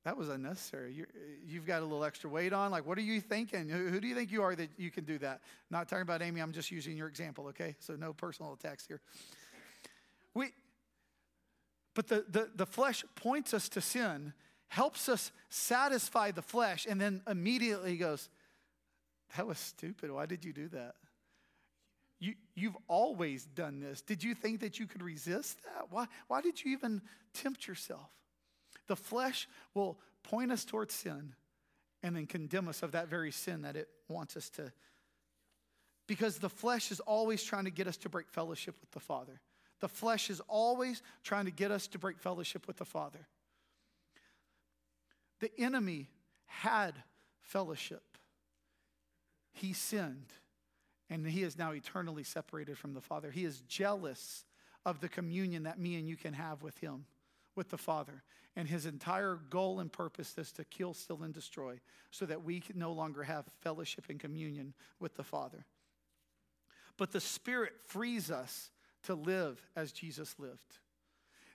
[0.05, 0.93] that was unnecessary.
[0.93, 2.69] you have got a little extra weight on.
[2.69, 3.67] Like, what are you thinking?
[3.67, 5.41] Who, who, do you think you are that you can do that?
[5.71, 6.41] Not talking about Amy.
[6.41, 7.75] I'm just using your example, okay?
[7.79, 9.01] So no personal attacks here.
[10.35, 10.51] We,
[11.95, 14.33] but the, the, the flesh points us to sin,
[14.67, 18.29] helps us satisfy the flesh, and then immediately goes,
[19.35, 20.11] That was stupid.
[20.11, 20.95] Why did you do that?
[22.19, 24.03] You, you've always done this.
[24.03, 25.87] Did you think that you could resist that?
[25.89, 27.01] Why, why did you even
[27.33, 28.11] tempt yourself?
[28.87, 31.33] The flesh will point us towards sin
[32.03, 34.71] and then condemn us of that very sin that it wants us to.
[36.07, 39.41] Because the flesh is always trying to get us to break fellowship with the Father.
[39.79, 43.27] The flesh is always trying to get us to break fellowship with the Father.
[45.39, 46.09] The enemy
[46.45, 46.93] had
[47.41, 48.03] fellowship,
[49.51, 50.33] he sinned,
[51.09, 53.31] and he is now eternally separated from the Father.
[53.31, 54.45] He is jealous
[54.85, 57.05] of the communion that me and you can have with him
[57.55, 58.23] with the Father.
[58.55, 61.79] And his entire goal and purpose is to kill, steal, and destroy
[62.11, 65.65] so that we can no longer have fellowship and communion with the Father.
[66.97, 68.69] But the Spirit frees us
[69.03, 70.77] to live as Jesus lived.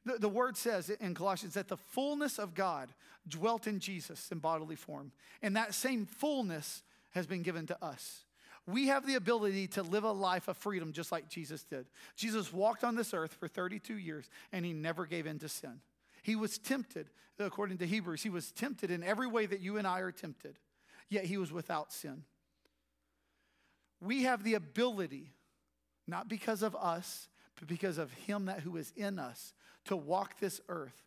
[0.05, 2.91] The, the word says in Colossians that the fullness of God
[3.29, 5.13] dwelt in Jesus in bodily form.
[5.43, 8.25] And that same fullness has been given to us.
[8.67, 11.87] We have the ability to live a life of freedom just like Jesus did.
[12.15, 15.81] Jesus walked on this earth for 32 years and he never gave in to sin.
[16.23, 19.87] He was tempted, according to Hebrews, he was tempted in every way that you and
[19.87, 20.59] I are tempted,
[21.09, 22.25] yet he was without sin.
[24.01, 25.33] We have the ability,
[26.07, 27.29] not because of us,
[27.59, 29.53] but because of him that who is in us,
[29.87, 31.03] to walk this earth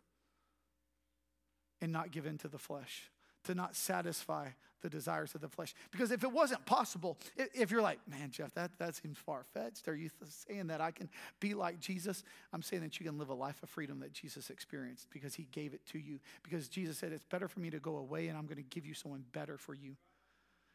[1.80, 3.10] and not give in to the flesh,
[3.44, 4.48] to not satisfy
[4.84, 5.74] the desires of the flesh.
[5.90, 9.88] Because if it wasn't possible, if you're like, man, Jeff, that, that seems far fetched,
[9.88, 11.08] are you saying that I can
[11.40, 12.22] be like Jesus?
[12.52, 15.48] I'm saying that you can live a life of freedom that Jesus experienced because he
[15.52, 16.20] gave it to you.
[16.42, 18.84] Because Jesus said, it's better for me to go away and I'm going to give
[18.84, 19.96] you someone better for you.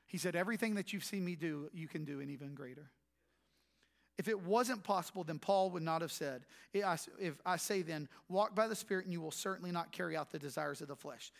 [0.07, 2.89] He said, everything that you've seen me do, you can do and even greater.
[4.17, 6.41] If it wasn't possible, then Paul would not have said,
[6.73, 10.29] If I say then, walk by the Spirit, and you will certainly not carry out
[10.29, 11.31] the desires of the flesh.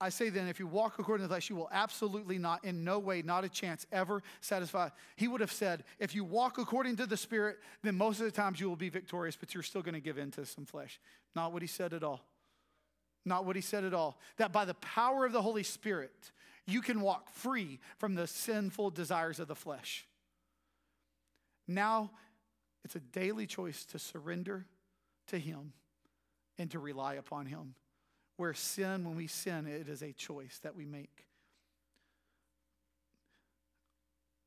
[0.00, 2.84] I say then, if you walk according to the flesh, you will absolutely not, in
[2.84, 4.88] no way, not a chance, ever satisfy.
[5.16, 8.30] He would have said, if you walk according to the Spirit, then most of the
[8.30, 10.98] times you will be victorious, but you're still going to give in to some flesh.
[11.36, 12.24] Not what he said at all.
[13.26, 14.18] Not what he said at all.
[14.38, 16.32] That by the power of the Holy Spirit,
[16.66, 20.06] you can walk free from the sinful desires of the flesh.
[21.68, 22.10] Now
[22.84, 24.66] it's a daily choice to surrender
[25.28, 25.72] to Him
[26.58, 27.74] and to rely upon Him.
[28.40, 31.26] Where sin, when we sin, it is a choice that we make.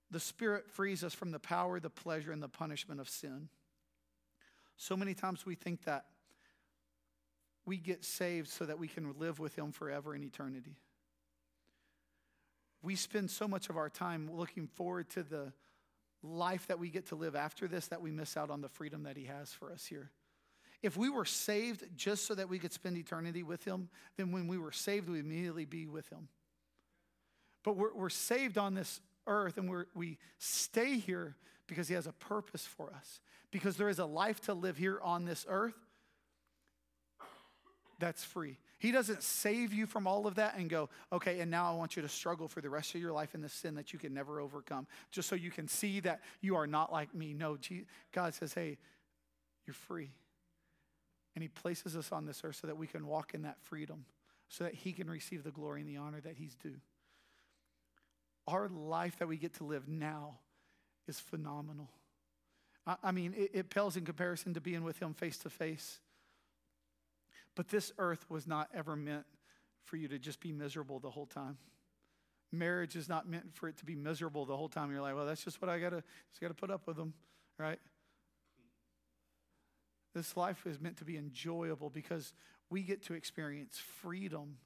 [0.10, 3.50] The Spirit frees us from the power, the pleasure, and the punishment of sin.
[4.78, 6.06] So many times we think that
[7.68, 10.78] we get saved so that we can live with Him forever in eternity.
[12.82, 15.54] We spend so much of our time looking forward to the
[16.24, 19.04] life that we get to live after this that we miss out on the freedom
[19.04, 20.10] that He has for us here.
[20.84, 24.48] If we were saved just so that we could spend eternity with Him, then when
[24.48, 26.28] we were saved, we immediately be with Him.
[27.64, 32.06] But we're, we're saved on this earth and we're, we stay here because He has
[32.06, 33.22] a purpose for us.
[33.50, 35.76] Because there is a life to live here on this earth
[38.00, 38.58] that's free.
[38.80, 41.96] He doesn't save you from all of that and go, okay, and now I want
[41.96, 44.14] you to struggle for the rest of your life in the sin that you can
[44.14, 47.34] never overcome, just so you can see that you are not like me.
[47.34, 47.58] No,
[48.12, 48.78] God says, hey,
[49.66, 50.10] you're free.
[51.36, 54.06] And He places us on this earth so that we can walk in that freedom,
[54.50, 56.78] so that He can receive the glory and the honor that He's due.
[58.48, 60.40] Our life that we get to live now
[61.08, 61.90] is phenomenal.
[62.86, 66.00] I, I mean, it, it pales in comparison to being with Him face to face.
[67.56, 69.26] But this earth was not ever meant
[69.84, 71.58] for you to just be miserable the whole time.
[72.52, 74.92] Marriage is not meant for it to be miserable the whole time.
[74.92, 77.14] You're like, well, that's just what I gotta just gotta put up with them,
[77.58, 77.80] right?
[80.14, 82.34] This life is meant to be enjoyable because
[82.70, 84.58] we get to experience freedom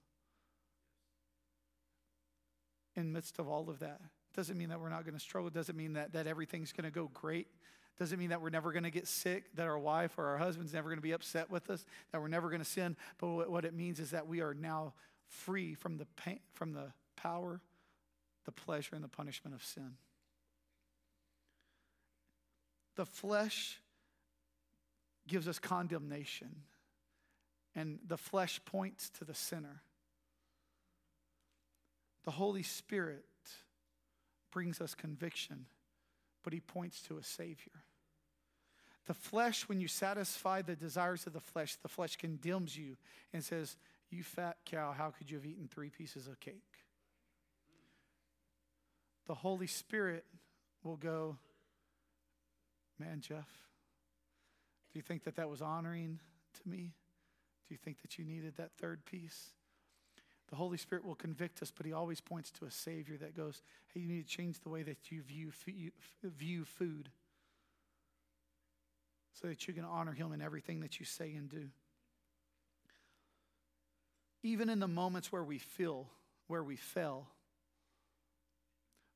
[2.96, 4.02] in midst of all of that.
[4.36, 5.50] Doesn't mean that we're not going to struggle.
[5.50, 7.48] Doesn't mean that, that everything's going to go great.
[7.98, 10.74] Doesn't mean that we're never going to get sick, that our wife or our husband's
[10.74, 12.96] never going to be upset with us, that we're never going to sin.
[13.18, 14.94] But what it means is that we are now
[15.28, 17.60] free from the pain, from the power,
[18.46, 19.94] the pleasure, and the punishment of sin.
[22.96, 23.80] The flesh
[25.28, 26.64] gives us condemnation,
[27.76, 29.82] and the flesh points to the sinner.
[32.26, 33.24] The Holy Spirit
[34.52, 35.66] brings us conviction,
[36.44, 37.84] but he points to a Savior.
[39.06, 42.98] The flesh, when you satisfy the desires of the flesh, the flesh condemns you
[43.32, 43.78] and says,
[44.10, 46.56] You fat cow, how could you have eaten three pieces of cake?
[49.28, 50.26] The Holy Spirit
[50.84, 51.38] will go,
[53.00, 53.48] Man, Jeff,
[54.98, 56.20] do you think that that was honoring
[56.56, 56.96] to me?
[57.68, 59.52] Do you think that you needed that third piece?
[60.50, 63.62] The Holy Spirit will convict us, but He always points to a Savior that goes,
[63.94, 65.52] Hey, you need to change the way that you view,
[66.24, 67.10] view food
[69.40, 71.70] so that you can honor Him in everything that you say and do.
[74.42, 76.08] Even in the moments where we feel,
[76.48, 77.28] where we fell,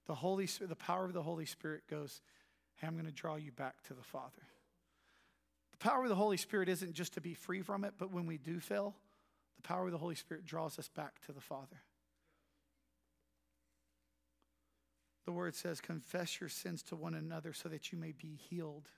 [0.05, 2.21] the Holy the power of the Holy Spirit goes,
[2.75, 4.43] Hey, I'm going to draw you back to the Father.
[5.81, 8.37] Power of the Holy Spirit isn't just to be free from it, but when we
[8.37, 8.95] do fail,
[9.55, 11.81] the power of the Holy Spirit draws us back to the Father.
[15.25, 18.89] The word says, Confess your sins to one another so that you may be healed.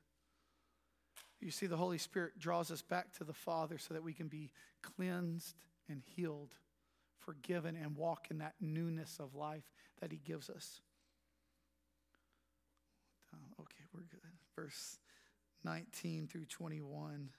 [1.39, 4.27] You see, the Holy Spirit draws us back to the Father so that we can
[4.27, 5.55] be cleansed
[5.87, 6.53] and healed,
[7.19, 10.81] forgiven, and walk in that newness of life that He gives us.
[13.33, 14.19] Uh, okay, we're good.
[14.53, 14.97] Verse
[15.63, 17.29] 19 through 21.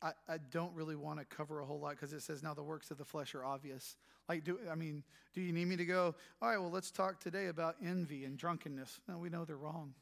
[0.00, 2.62] I, I don't really want to cover a whole lot because it says now the
[2.62, 3.96] works of the flesh are obvious.
[4.28, 5.02] Like, do I mean,
[5.34, 8.38] do you need me to go, all right, well, let's talk today about envy and
[8.38, 9.00] drunkenness?
[9.08, 9.94] No, we know they're wrong.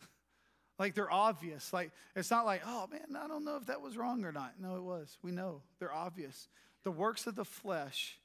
[0.78, 1.72] Like they're obvious.
[1.72, 4.54] Like it's not like, oh man, I don't know if that was wrong or not.
[4.58, 5.16] No, it was.
[5.22, 5.60] We know.
[5.78, 6.48] They're obvious.
[6.82, 8.18] The works of the flesh,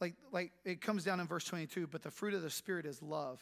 [0.00, 3.02] like, like it comes down in verse 22, but the fruit of the Spirit is
[3.02, 3.40] love.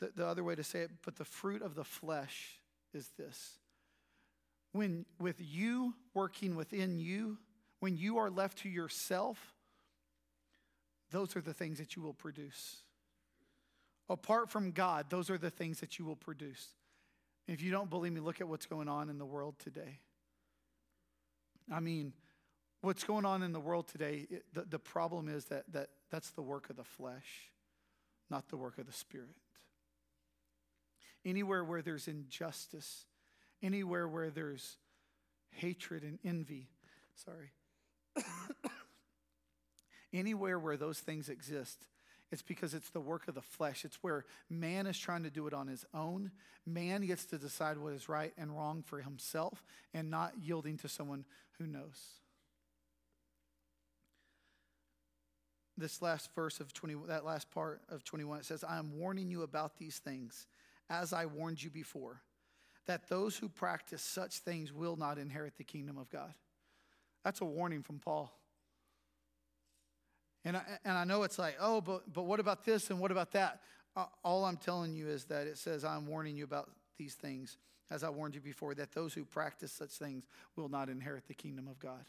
[0.00, 2.60] The, the other way to say it, but the fruit of the flesh
[2.94, 3.58] is this.
[4.72, 7.38] When with you working within you,
[7.80, 9.54] when you are left to yourself,
[11.10, 12.76] those are the things that you will produce.
[14.10, 16.66] Apart from God, those are the things that you will produce.
[17.46, 20.00] If you don't believe me, look at what's going on in the world today.
[21.72, 22.12] I mean,
[22.80, 26.30] what's going on in the world today, it, the, the problem is that, that that's
[26.30, 27.50] the work of the flesh,
[28.30, 29.36] not the work of the Spirit.
[31.24, 33.06] Anywhere where there's injustice,
[33.62, 34.76] anywhere where there's
[35.50, 36.68] hatred and envy,
[37.16, 37.50] sorry,
[40.12, 41.86] anywhere where those things exist,
[42.30, 43.84] it's because it's the work of the flesh.
[43.84, 46.30] It's where man is trying to do it on his own.
[46.66, 49.64] Man gets to decide what is right and wrong for himself
[49.94, 51.24] and not yielding to someone
[51.58, 52.20] who knows.
[55.78, 59.30] This last verse of 20, that last part of 21, it says, I am warning
[59.30, 60.46] you about these things,
[60.90, 62.22] as I warned you before,
[62.86, 66.34] that those who practice such things will not inherit the kingdom of God.
[67.24, 68.32] That's a warning from Paul.
[70.44, 73.10] And I, and I know it's like, oh, but, but what about this and what
[73.10, 73.60] about that?
[74.24, 77.58] All I'm telling you is that it says, I'm warning you about these things,
[77.90, 80.24] as I warned you before, that those who practice such things
[80.56, 82.04] will not inherit the kingdom of God.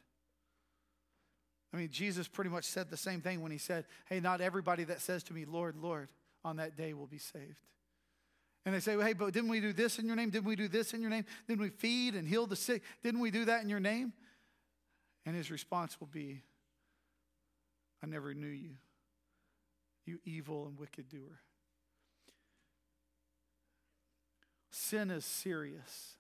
[1.74, 4.84] I mean, Jesus pretty much said the same thing when he said, Hey, not everybody
[4.86, 6.10] that says to me, Lord, Lord,
[6.44, 7.62] on that day will be saved.
[8.66, 10.32] And they say, well, Hey, but didn't we do this in your name?
[10.32, 11.26] Didn't we do this in your name?
[11.48, 12.82] Didn't we feed and heal the sick?
[13.04, 14.14] Didn't we do that in your name?
[15.26, 16.42] And his response will be,
[18.04, 18.72] I never knew you,
[20.06, 21.42] you evil and wicked doer.
[24.72, 26.16] Sin is serious.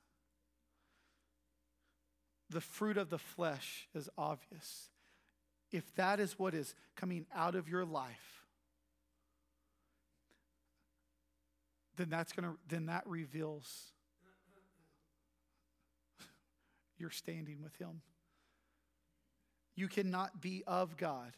[2.49, 4.89] The fruit of the flesh is obvious.
[5.71, 8.45] If that is what is coming out of your life,
[11.95, 13.91] then that's going to then that reveals
[16.97, 18.01] your standing with him.
[19.75, 21.33] You cannot be of God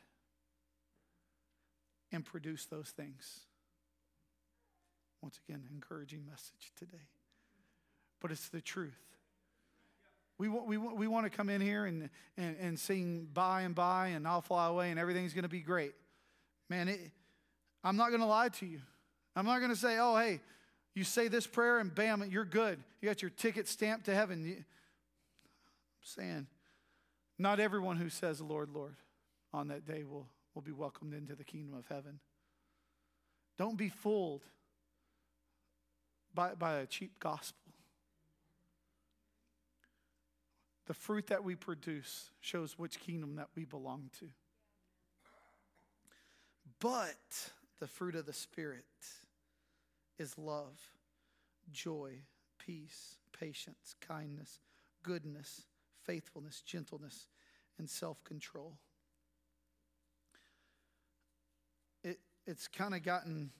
[2.11, 3.41] and produce those things.
[5.21, 7.09] Once again, encouraging message today.
[8.19, 9.10] But it's the truth.
[10.41, 13.75] We, want, we, we want to come in here and, and, and sing by and
[13.75, 15.93] by and I'll fly away and everything's going to be great.
[16.67, 16.99] Man, it,
[17.83, 18.79] I'm not going to lie to you.
[19.35, 20.39] I'm not going to say, oh, hey,
[20.95, 22.79] you say this prayer and bam, you're good.
[23.01, 24.43] You got your ticket stamped to heaven.
[24.57, 24.65] I'm
[26.01, 26.47] saying,
[27.37, 28.95] not everyone who says, Lord, Lord,
[29.53, 30.25] on that day will,
[30.55, 32.19] will be welcomed into the kingdom of heaven.
[33.59, 34.41] Don't be fooled
[36.33, 37.60] by, by a cheap gospel.
[40.87, 44.25] The fruit that we produce shows which kingdom that we belong to.
[46.79, 48.85] But the fruit of the Spirit
[50.17, 50.79] is love,
[51.71, 52.13] joy,
[52.57, 54.59] peace, patience, kindness,
[55.03, 55.63] goodness,
[56.03, 57.27] faithfulness, gentleness,
[57.77, 58.73] and self control.
[62.03, 63.51] It, it's kind of gotten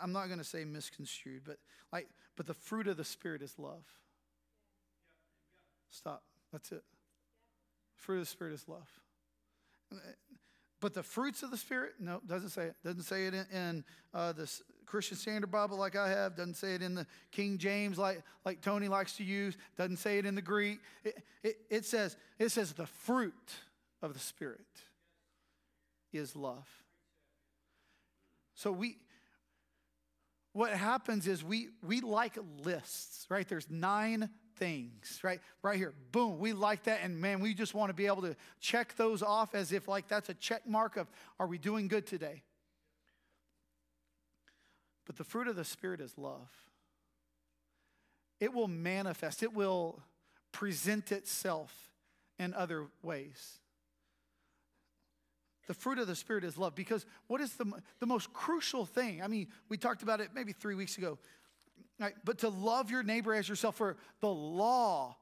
[0.00, 1.58] I'm not going to say misconstrued, but
[1.92, 3.84] like, but the fruit of the Spirit is love.
[5.90, 6.22] Stop.
[6.52, 6.84] That's it.
[7.96, 8.88] Fruit of the Spirit is love.
[10.80, 12.76] But the fruits of the Spirit, no, doesn't say it.
[12.84, 14.50] Doesn't say it in, in uh, the
[14.84, 16.36] Christian Standard Bible like I have.
[16.36, 19.56] Doesn't say it in the King James like, like Tony likes to use.
[19.76, 20.80] Doesn't say it in the Greek.
[21.02, 23.34] It, it, it says it says the fruit
[24.02, 24.60] of the Spirit
[26.12, 26.68] is love.
[28.54, 28.98] So we
[30.52, 33.46] what happens is we we like lists, right?
[33.46, 35.40] There's nine things, right?
[35.62, 35.94] Right here.
[36.12, 36.38] Boom.
[36.38, 37.00] We like that.
[37.02, 40.08] And man, we just want to be able to check those off as if like
[40.08, 41.06] that's a check mark of
[41.38, 42.42] are we doing good today?
[45.06, 46.50] But the fruit of the Spirit is love.
[48.40, 50.02] It will manifest, it will
[50.52, 51.74] present itself
[52.38, 53.58] in other ways.
[55.66, 56.74] The fruit of the Spirit is love.
[56.74, 57.66] Because what is the,
[57.98, 59.22] the most crucial thing?
[59.22, 61.18] I mean, we talked about it maybe three weeks ago.
[61.98, 62.14] Right?
[62.24, 65.16] But to love your neighbor as yourself, for the law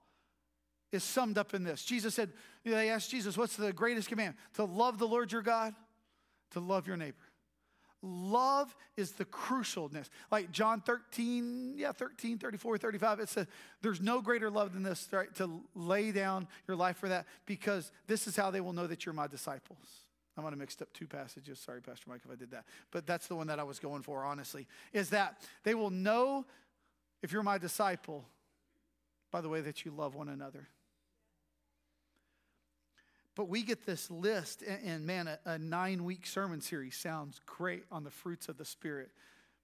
[0.90, 1.84] is summed up in this.
[1.84, 2.30] Jesus said,
[2.64, 4.34] they asked Jesus, what's the greatest command?
[4.54, 5.74] To love the Lord your God,
[6.52, 7.16] to love your neighbor.
[8.02, 10.08] Love is the crucialness.
[10.30, 13.46] Like John 13, yeah, 13, 34, 35, it says,
[13.80, 15.34] there's no greater love than this, right?
[15.36, 19.06] To lay down your life for that, because this is how they will know that
[19.06, 19.78] you're my disciples.
[20.36, 21.58] I might have mixed up two passages.
[21.60, 22.64] Sorry, Pastor Mike, if I did that.
[22.90, 26.44] But that's the one that I was going for, honestly, is that they will know
[27.24, 28.22] if you're my disciple
[29.32, 30.68] by the way that you love one another.
[33.34, 37.40] But we get this list, and, and man, a, a nine week sermon series sounds
[37.46, 39.10] great on the fruits of the Spirit.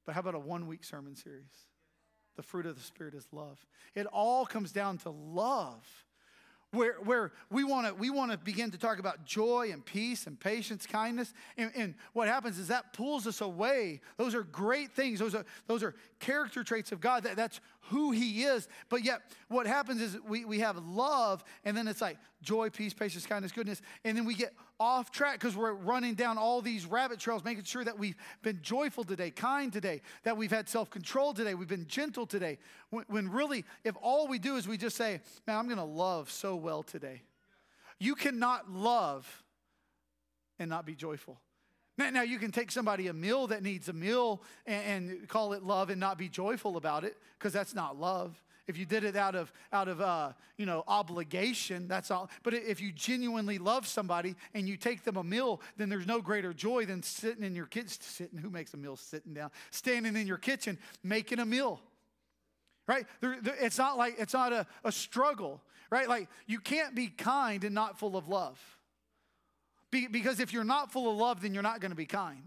[0.07, 1.53] But how about a one week sermon series?
[2.37, 3.65] The fruit of the Spirit is love.
[3.95, 5.87] It all comes down to love
[6.73, 10.27] where, where we want to we want to begin to talk about joy and peace
[10.27, 11.33] and patience kindness.
[11.57, 14.01] And, and, what happens is that pulls us away.
[14.17, 15.19] Those are great things.
[15.19, 19.21] Those are those are character traits of god that, that's who he is but yet
[19.49, 23.53] what happens is we, we have love and then it's like joy peace patience kindness
[23.53, 27.45] goodness and then we get off track because we're running down all these rabbit trails,
[27.45, 31.55] making sure that we've been joyful today, kind today, that we've had self control today,
[31.55, 32.59] we've been gentle today.
[32.89, 35.85] When, when, really, if all we do is we just say, Man, I'm going to
[35.85, 37.23] love so well today.
[37.99, 39.45] You cannot love
[40.59, 41.39] and not be joyful.
[42.01, 45.53] Now, now you can take somebody a meal that needs a meal and, and call
[45.53, 48.43] it love and not be joyful about it because that's not love.
[48.67, 52.31] If you did it out of out of uh, you know obligation, that's all.
[52.43, 56.23] But if you genuinely love somebody and you take them a meal, then there's no
[56.23, 57.99] greater joy than sitting in your kitchen.
[58.01, 59.51] Sitting, who makes a meal sitting down?
[59.71, 61.83] Standing in your kitchen making a meal,
[62.87, 63.05] right?
[63.21, 66.09] There, there, it's not like it's not a, a struggle, right?
[66.09, 68.59] Like you can't be kind and not full of love,
[69.91, 72.43] be, because if you're not full of love, then you're not going to be kind.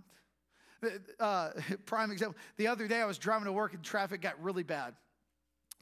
[1.19, 1.49] Uh,
[1.85, 2.37] prime example.
[2.57, 4.95] The other day I was driving to work and traffic got really bad.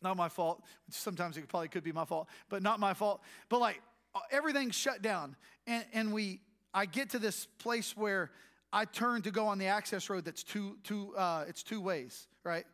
[0.01, 0.63] Not my fault.
[0.89, 3.21] Sometimes it probably could be my fault, but not my fault.
[3.49, 3.81] But like
[4.15, 5.35] uh, everything's shut down.
[5.67, 6.41] And, and we,
[6.73, 8.31] I get to this place where
[8.73, 12.27] I turn to go on the access road that's two, two, uh, it's two ways,
[12.43, 12.65] right?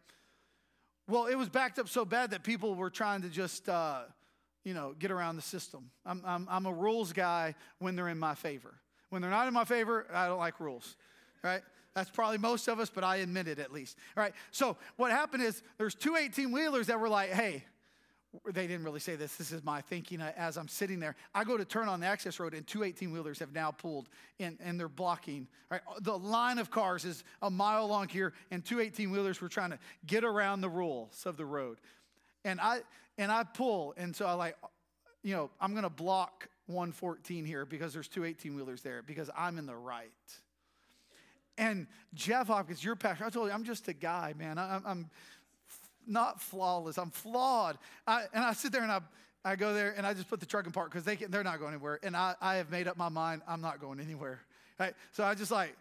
[1.08, 4.02] Well, it was backed up so bad that people were trying to just, uh,
[4.68, 5.90] you know, get around the system.
[6.06, 8.74] I'm, I'm, I'm a rules guy when they're in my favor.
[9.10, 10.98] When they're not in my favor, I don't like rules,
[11.42, 11.62] right?
[11.96, 13.96] That's probably most of us, but I admit it at least.
[14.18, 14.34] All right.
[14.52, 17.64] So what happened is there's two 18 wheelers that were like, hey,
[18.52, 19.38] they didn't really say this.
[19.38, 21.16] This is my thinking uh, as I'm sitting there.
[21.34, 24.10] I go to turn on the access road, and two 18 wheelers have now pulled
[24.38, 25.48] and, and they're blocking.
[25.72, 25.80] Right?
[26.02, 29.70] The line of cars is a mile long here, and two 18 wheelers were trying
[29.70, 31.78] to get around the rules of the road.
[32.44, 32.82] And I
[33.18, 34.56] and I pull, and so I like,
[35.24, 39.58] you know, I'm gonna block 114 here because there's two 18 wheelers there because I'm
[39.58, 40.12] in the right.
[41.58, 44.58] And Jeff Hopkins, your pastor, I told you, I'm just a guy, man.
[44.60, 45.10] I, am
[46.06, 46.98] not flawless.
[46.98, 47.78] I'm flawed.
[48.06, 49.00] I, and I sit there and I,
[49.44, 51.44] I go there and I just put the truck in park because they can, they're
[51.44, 52.00] not going anywhere.
[52.04, 53.42] And I, I have made up my mind.
[53.48, 54.42] I'm not going anywhere.
[54.80, 54.94] Right?
[55.14, 55.76] So I just like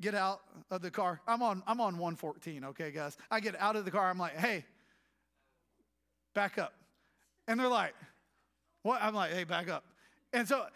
[0.00, 1.20] get out of the car.
[1.26, 3.16] I'm on, I'm on 114, okay, guys?
[3.30, 4.10] I get out of the car.
[4.10, 4.64] I'm like, hey,
[6.38, 6.72] back up.
[7.48, 7.96] And they're like,
[8.82, 9.02] what?
[9.02, 9.82] I'm like, hey, back up.
[10.32, 10.66] And so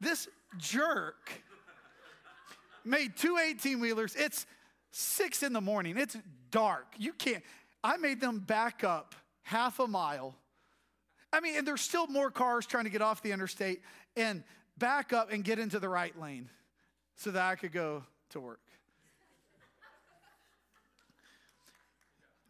[0.00, 0.26] this
[0.58, 1.30] jerk
[2.84, 4.16] made two 18 wheelers.
[4.16, 4.46] It's
[4.90, 6.16] six in the morning, it's
[6.50, 6.86] dark.
[6.98, 7.44] You can't.
[7.84, 10.34] I made them back up half a mile.
[11.32, 13.80] I mean, and there's still more cars trying to get off the interstate
[14.16, 14.42] and
[14.76, 16.50] back up and get into the right lane
[17.14, 18.58] so that I could go to work.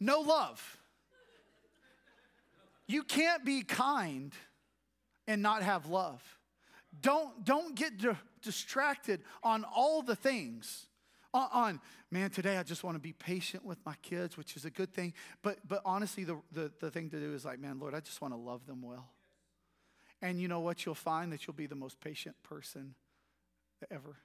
[0.01, 0.79] No love.
[2.87, 4.32] You can't be kind
[5.26, 6.22] and not have love.
[7.01, 10.87] Don't, don't get di- distracted on all the things.
[11.32, 11.80] On, on,
[12.11, 14.93] man, today I just want to be patient with my kids, which is a good
[14.93, 15.14] thing.
[15.43, 18.20] But, but honestly, the, the, the thing to do is like, man, Lord, I just
[18.20, 19.11] want to love them well.
[20.22, 20.87] And you know what?
[20.87, 22.95] You'll find that you'll be the most patient person
[23.91, 24.16] ever.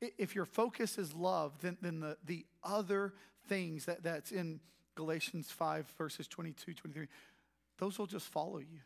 [0.00, 3.14] If your focus is love, then, then the, the other
[3.48, 4.60] things that, that's in
[4.94, 7.08] Galatians 5, verses 22, 23,
[7.78, 8.80] those will just follow you.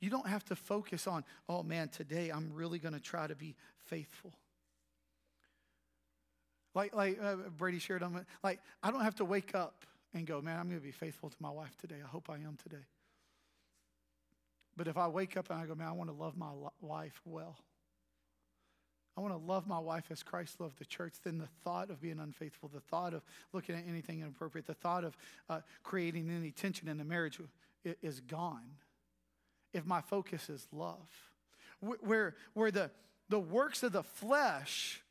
[0.00, 3.34] You don't have to focus on, oh man, today I'm really going to try to
[3.34, 3.54] be
[3.86, 4.32] faithful.
[6.74, 10.40] Like, like uh, Brady shared on like, I don't have to wake up and go,
[10.40, 11.96] man, I'm going to be faithful to my wife today.
[12.04, 12.84] I hope I am today.
[14.76, 17.20] But if I wake up and I go, man, I want to love my wife
[17.24, 17.56] well.
[19.16, 21.14] I want to love my wife as Christ loved the church.
[21.22, 23.22] Then the thought of being unfaithful, the thought of
[23.52, 25.16] looking at anything inappropriate, the thought of
[25.48, 27.38] uh, creating any tension in the marriage
[28.02, 28.78] is gone
[29.72, 31.08] if my focus is love.
[31.80, 32.90] Where, where the,
[33.28, 35.02] the works of the flesh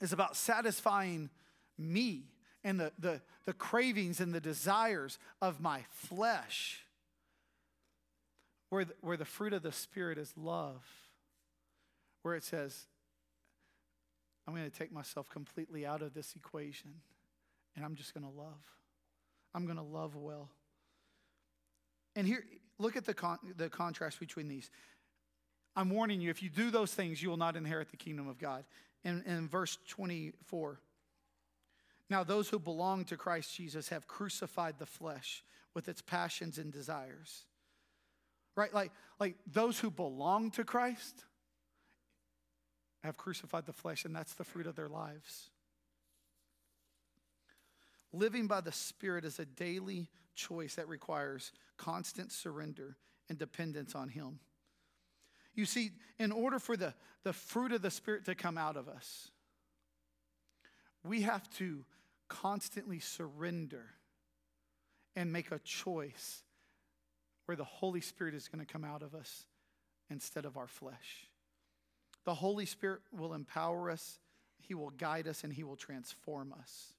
[0.00, 1.30] is about satisfying
[1.78, 2.24] me
[2.64, 6.82] and the, the, the cravings and the desires of my flesh.
[8.70, 10.84] Where the, where the fruit of the Spirit is love,
[12.22, 12.86] where it says,
[14.46, 16.90] I'm going to take myself completely out of this equation
[17.74, 18.62] and I'm just going to love.
[19.54, 20.50] I'm going to love well.
[22.16, 22.44] And here,
[22.78, 24.70] look at the, con- the contrast between these.
[25.76, 28.38] I'm warning you, if you do those things, you will not inherit the kingdom of
[28.38, 28.64] God.
[29.04, 30.80] In, in verse 24,
[32.08, 35.44] now those who belong to Christ Jesus have crucified the flesh
[35.74, 37.44] with its passions and desires.
[38.56, 38.72] Right?
[38.72, 38.90] Like,
[39.20, 41.24] like those who belong to Christ
[43.04, 45.50] have crucified the flesh, and that's the fruit of their lives.
[48.12, 52.96] Living by the Spirit is a daily choice that requires constant surrender
[53.28, 54.38] and dependence on Him.
[55.54, 58.88] You see, in order for the, the fruit of the Spirit to come out of
[58.88, 59.30] us,
[61.02, 61.84] we have to
[62.28, 63.86] constantly surrender
[65.14, 66.42] and make a choice
[67.46, 69.46] where the Holy Spirit is going to come out of us
[70.10, 71.26] instead of our flesh.
[72.24, 74.18] The Holy Spirit will empower us,
[74.60, 76.92] He will guide us, and He will transform us.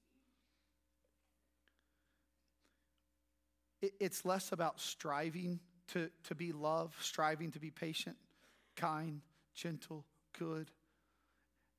[3.82, 5.59] It's less about striving
[5.89, 8.17] to, to be love, striving to be patient,
[8.75, 9.21] kind,
[9.53, 10.05] gentle,
[10.38, 10.71] good,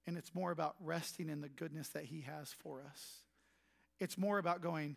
[0.06, 3.18] and it's more about resting in the goodness that He has for us.
[4.00, 4.96] It's more about going,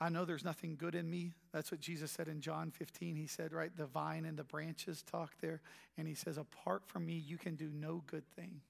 [0.00, 1.32] I know there's nothing good in me.
[1.52, 3.16] That's what Jesus said in John 15.
[3.16, 5.62] He said, right, the vine and the branches talk there.
[5.96, 8.60] And he says, apart from me, you can do no good thing.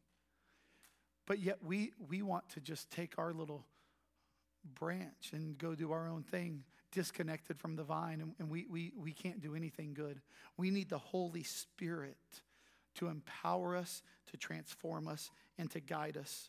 [1.26, 3.66] But yet we, we want to just take our little
[4.74, 6.64] branch and go do our own thing,
[6.94, 10.20] disconnected from the vine, and, and we, we, we can't do anything good.
[10.56, 12.16] We need the Holy Spirit
[12.96, 16.48] to empower us, to transform us, and to guide us.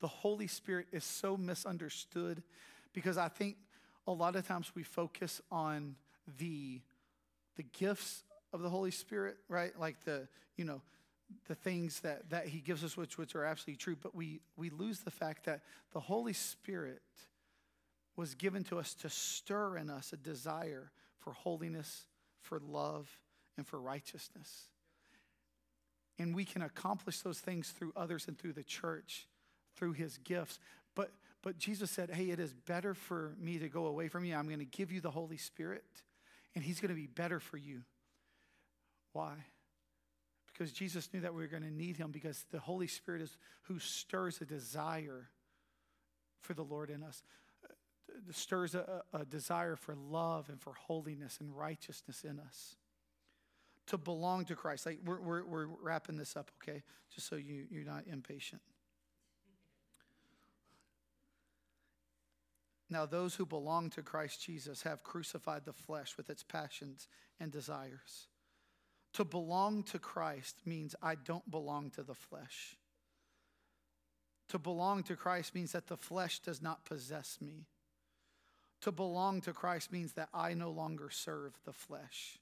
[0.00, 2.42] The Holy Spirit is so misunderstood
[2.92, 3.56] because I think
[4.06, 5.96] a lot of times we focus on
[6.38, 6.80] the,
[7.56, 9.78] the gifts of the Holy Spirit, right?
[9.78, 10.80] Like the, you know,
[11.48, 14.70] the things that, that he gives us, which, which are absolutely true, but we, we
[14.70, 15.60] lose the fact that
[15.92, 17.02] the Holy Spirit
[18.16, 22.06] was given to us to stir in us a desire for holiness,
[22.40, 23.08] for love,
[23.56, 24.68] and for righteousness.
[26.18, 29.26] And we can accomplish those things through others and through the church,
[29.76, 30.60] through his gifts.
[30.94, 31.10] But,
[31.42, 34.36] but Jesus said, Hey, it is better for me to go away from you.
[34.36, 35.84] I'm going to give you the Holy Spirit,
[36.54, 37.82] and he's going to be better for you.
[39.12, 39.34] Why?
[40.54, 43.36] because Jesus knew that we were going to need him because the Holy Spirit is
[43.62, 45.28] who stirs a desire
[46.40, 47.22] for the Lord in us,
[48.30, 52.76] stirs a, a desire for love and for holiness and righteousness in us.
[53.88, 54.86] To belong to Christ.
[54.86, 56.82] Like we're, we're, we're wrapping this up, okay?
[57.14, 58.62] Just so you, you're not impatient.
[62.90, 67.08] Now, those who belong to Christ Jesus have crucified the flesh with its passions
[67.40, 68.28] and desires.
[69.14, 72.76] To belong to Christ means I don't belong to the flesh.
[74.48, 77.66] To belong to Christ means that the flesh does not possess me.
[78.84, 82.38] To belong to Christ means that I no longer serve the flesh.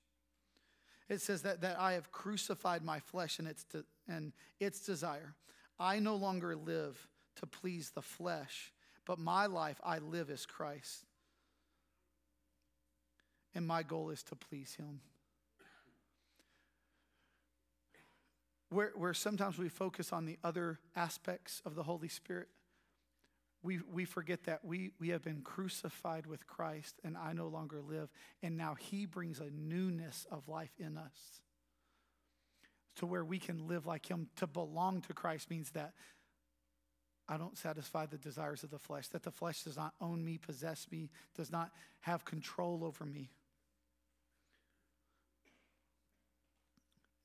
[1.08, 5.34] It says that, that I have crucified my flesh and its, de- and its desire.
[5.78, 8.72] I no longer live to please the flesh,
[9.06, 11.04] but my life I live as Christ.
[13.54, 15.00] And my goal is to please Him.
[18.72, 22.48] where, where sometimes we focus on the other aspects of the Holy Spirit,
[23.62, 27.80] we, we forget that we, we have been crucified with Christ and I no longer
[27.80, 28.10] live.
[28.42, 31.40] And now He brings a newness of life in us
[32.96, 34.28] to where we can live like Him.
[34.36, 35.92] To belong to Christ means that
[37.28, 40.38] I don't satisfy the desires of the flesh, that the flesh does not own me,
[40.38, 43.30] possess me, does not have control over me.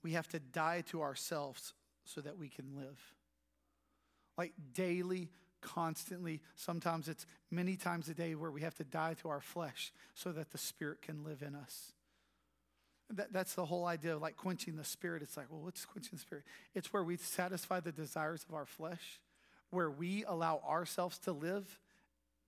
[0.03, 1.73] We have to die to ourselves
[2.05, 3.01] so that we can live.
[4.38, 5.29] Like daily,
[5.62, 6.41] constantly.
[6.55, 10.32] Sometimes it's many times a day where we have to die to our flesh so
[10.32, 11.93] that the Spirit can live in us.
[13.10, 15.22] That, that's the whole idea of like quenching the Spirit.
[15.24, 16.43] It's like, well, what's quenching the Spirit?
[16.76, 19.22] It's where we satisfy the desires of our flesh,
[19.70, 21.80] where we allow ourselves to live,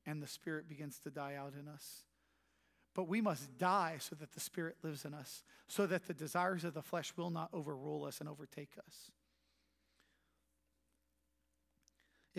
[0.05, 2.03] and the Spirit begins to die out in us.
[2.95, 6.63] But we must die so that the Spirit lives in us, so that the desires
[6.63, 9.11] of the flesh will not overrule us and overtake us.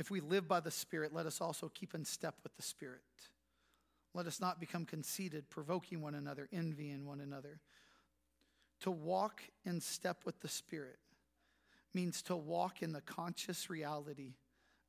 [0.00, 3.02] If we live by the Spirit, let us also keep in step with the Spirit.
[4.14, 7.60] Let us not become conceited, provoking one another, envying one another.
[8.80, 10.96] To walk in step with the Spirit
[11.92, 14.36] means to walk in the conscious reality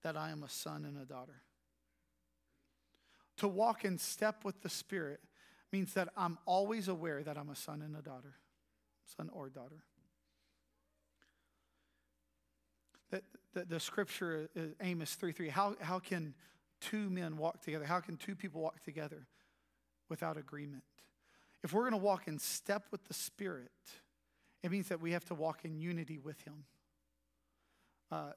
[0.01, 1.41] that I am a son and a daughter.
[3.39, 5.20] To walk in step with the Spirit
[5.74, 8.36] means that I'm always aware that I'm a son and a daughter,
[9.18, 9.84] son or daughter.
[13.12, 13.22] The,
[13.53, 14.49] the, the scripture,
[14.82, 16.34] Amos 3 3, how, how can
[16.80, 17.86] two men walk together?
[17.86, 19.28] How can two people walk together
[20.09, 20.84] without agreement?
[21.64, 23.72] If we're going to walk in step with the Spirit,
[24.64, 26.66] it means that we have to walk in unity with Him.
[28.12, 28.32] Uh,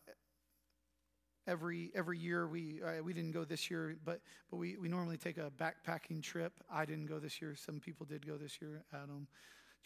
[1.47, 4.21] every every year we uh, we didn't go this year but
[4.51, 8.07] but we, we normally take a backpacking trip i didn't go this year some people
[8.07, 9.27] did go this year adam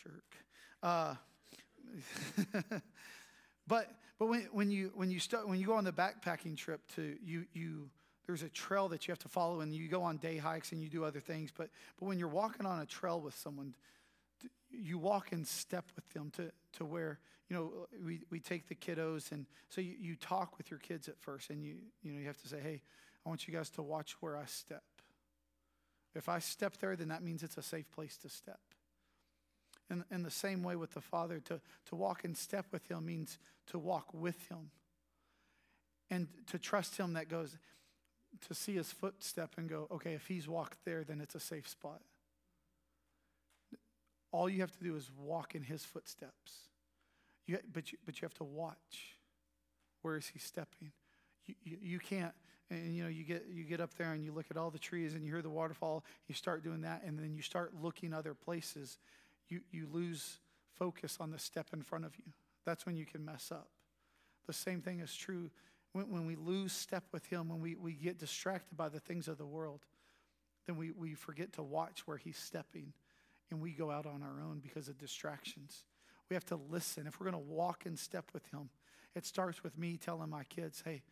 [0.01, 0.37] jerk
[0.83, 1.15] uh,
[3.69, 7.17] but but when, when you when you when you go on the backpacking trip to
[7.25, 7.91] you you
[8.27, 10.83] there's a trail that you have to follow and you go on day hikes and
[10.83, 13.75] you do other things but but when you're walking on a trail with someone
[14.71, 17.73] you walk in step with them to, to where, you know,
[18.05, 21.51] we, we take the kiddos and so you, you talk with your kids at first
[21.51, 22.83] and you, you know, you have to say, hey,
[23.25, 24.83] I want you guys to watch where I step.
[26.15, 28.61] If I step there, then that means it's a safe place to step.
[29.91, 33.07] And in the same way with the Father, to, to walk in step with Him
[33.07, 34.71] means to walk with Him.
[36.11, 37.57] And to trust Him that goes,
[38.47, 41.69] to see His footstep and go, okay, if He's walked there, then it's a safe
[41.69, 42.03] spot.
[44.31, 46.69] All you have to do is walk in his footsteps.
[47.47, 49.17] You, but, you, but you have to watch.
[50.03, 50.93] where is he stepping?
[51.47, 52.35] You, you, you can't,
[52.71, 54.79] and you know, you get, you get up there and you look at all the
[54.79, 58.13] trees and you hear the waterfall, you start doing that, and then you start looking
[58.13, 58.99] other places.
[59.49, 60.39] You, you lose
[60.79, 62.33] focus on the step in front of you.
[62.65, 63.69] That's when you can mess up.
[64.47, 65.51] The same thing is true
[65.93, 69.29] when, when we lose step with Him, when we, we get distracted by the things
[69.29, 69.81] of the world,
[70.67, 72.93] then we, we forget to watch where He's stepping
[73.51, 75.85] and we go out on our own because of distractions.
[76.29, 77.07] We have to listen.
[77.07, 78.69] If we're going to walk in step with Him,
[79.15, 81.03] it starts with me telling my kids, hey,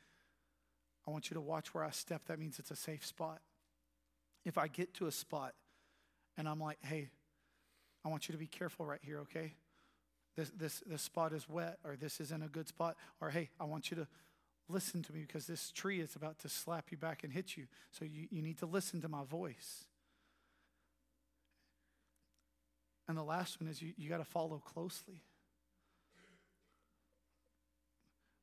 [1.07, 2.27] I want you to watch where I step.
[2.27, 3.41] That means it's a safe spot.
[4.45, 5.55] If I get to a spot
[6.37, 7.09] and I'm like, hey,
[8.07, 9.55] I want you to be careful right here, okay?
[10.37, 13.65] This, this, this spot is wet, or this isn't a good spot, or hey, I
[13.65, 14.07] want you to
[14.69, 17.67] listen to me because this tree is about to slap you back and hit you.
[17.91, 19.87] So you, you need to listen to my voice.
[23.09, 25.23] And the last one is you, you got to follow closely.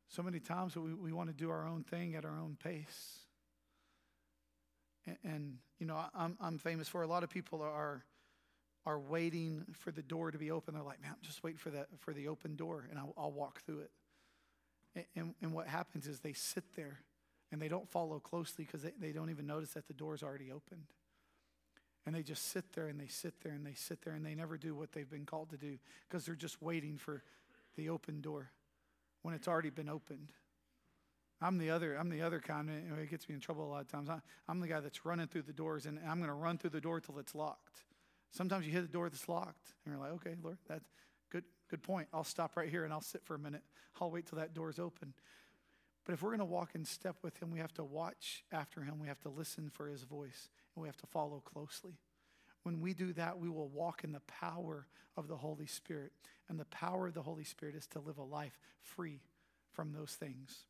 [0.10, 3.20] So many times we, we want to do our own thing at our own pace.
[5.06, 8.04] And, and you know, I'm, I'm famous for a lot of people are,
[8.86, 10.74] are waiting for the door to be open.
[10.74, 13.62] They're like, man, just wait for, that, for the open door and I'll, I'll walk
[13.62, 13.92] through it.
[15.16, 17.00] And, and, what happens is they sit there
[17.52, 20.52] and they don't follow closely because they, they don't even notice that the door's already
[20.52, 20.86] opened.
[22.06, 24.36] And they just sit there and they sit there and they sit there and they
[24.36, 27.24] never do what they've been called to do because they're just waiting for
[27.76, 28.52] the open door
[29.24, 30.32] when it's already been opened.
[31.42, 32.70] I'm the other, I'm the other kind.
[32.70, 34.10] It gets me in trouble a lot of times.
[34.48, 36.82] I'm the guy that's running through the doors and I'm going to run through the
[36.82, 37.84] door till it's locked.
[38.34, 40.90] Sometimes you hit the door that's locked and you're like, okay, Lord, that's
[41.30, 42.08] good, good point.
[42.12, 43.62] I'll stop right here and I'll sit for a minute.
[44.02, 45.14] I'll wait till that door's open.
[46.04, 48.82] But if we're going to walk in step with him, we have to watch after
[48.82, 49.00] him.
[49.00, 51.94] We have to listen for his voice and we have to follow closely.
[52.64, 56.12] When we do that, we will walk in the power of the Holy Spirit.
[56.50, 59.22] And the power of the Holy Spirit is to live a life free
[59.72, 60.66] from those things.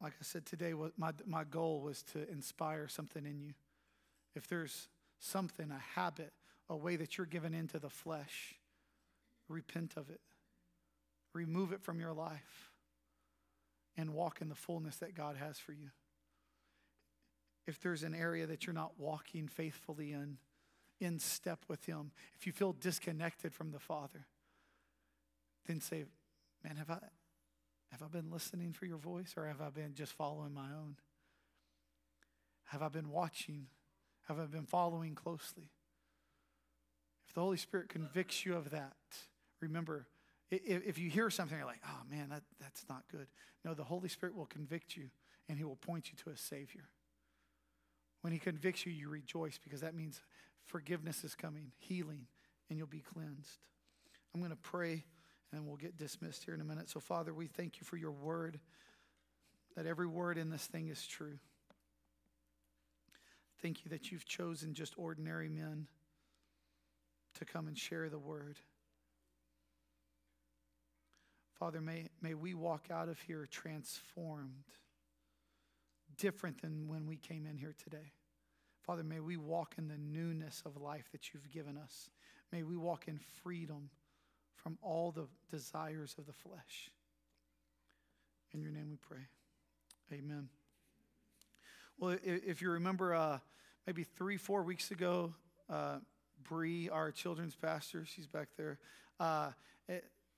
[0.00, 3.54] Like I said today, my, my goal was to inspire something in you.
[4.34, 6.32] If there's something, a habit,
[6.68, 8.54] a way that you're given into the flesh,
[9.48, 10.20] repent of it.
[11.34, 12.70] Remove it from your life
[13.96, 15.90] and walk in the fullness that God has for you
[17.68, 20.38] if there's an area that you're not walking faithfully in,
[21.00, 24.26] in step with Him, if you feel disconnected from the Father,
[25.66, 26.06] then say,
[26.64, 26.98] Man, have I,
[27.92, 30.96] have I been listening for your voice or have I been just following my own?
[32.64, 33.66] Have I been watching?
[34.28, 35.70] Have I been following closely?
[37.26, 38.96] If the Holy Spirit convicts you of that,
[39.60, 40.06] remember,
[40.50, 43.26] if you hear something, you're like, oh man, that, that's not good.
[43.64, 45.10] No, the Holy Spirit will convict you
[45.48, 46.88] and He will point you to a Savior.
[48.22, 50.20] When he convicts you, you rejoice because that means
[50.66, 52.26] forgiveness is coming, healing,
[52.68, 53.58] and you'll be cleansed.
[54.34, 55.04] I'm going to pray
[55.52, 56.90] and we'll get dismissed here in a minute.
[56.90, 58.58] So, Father, we thank you for your word,
[59.76, 61.38] that every word in this thing is true.
[63.62, 65.86] Thank you that you've chosen just ordinary men
[67.38, 68.58] to come and share the word.
[71.58, 74.64] Father, may, may we walk out of here transformed
[76.16, 78.12] different than when we came in here today.
[78.82, 82.10] Father, may we walk in the newness of life that you've given us.
[82.52, 83.90] May we walk in freedom
[84.54, 86.90] from all the desires of the flesh.
[88.52, 89.26] In your name we pray.
[90.12, 90.48] Amen.
[92.00, 93.38] Well, if you remember, uh,
[93.84, 95.34] maybe three, four weeks ago,
[95.68, 95.96] uh,
[96.48, 98.78] Bree, our children's pastor, she's back there,
[99.18, 99.50] uh,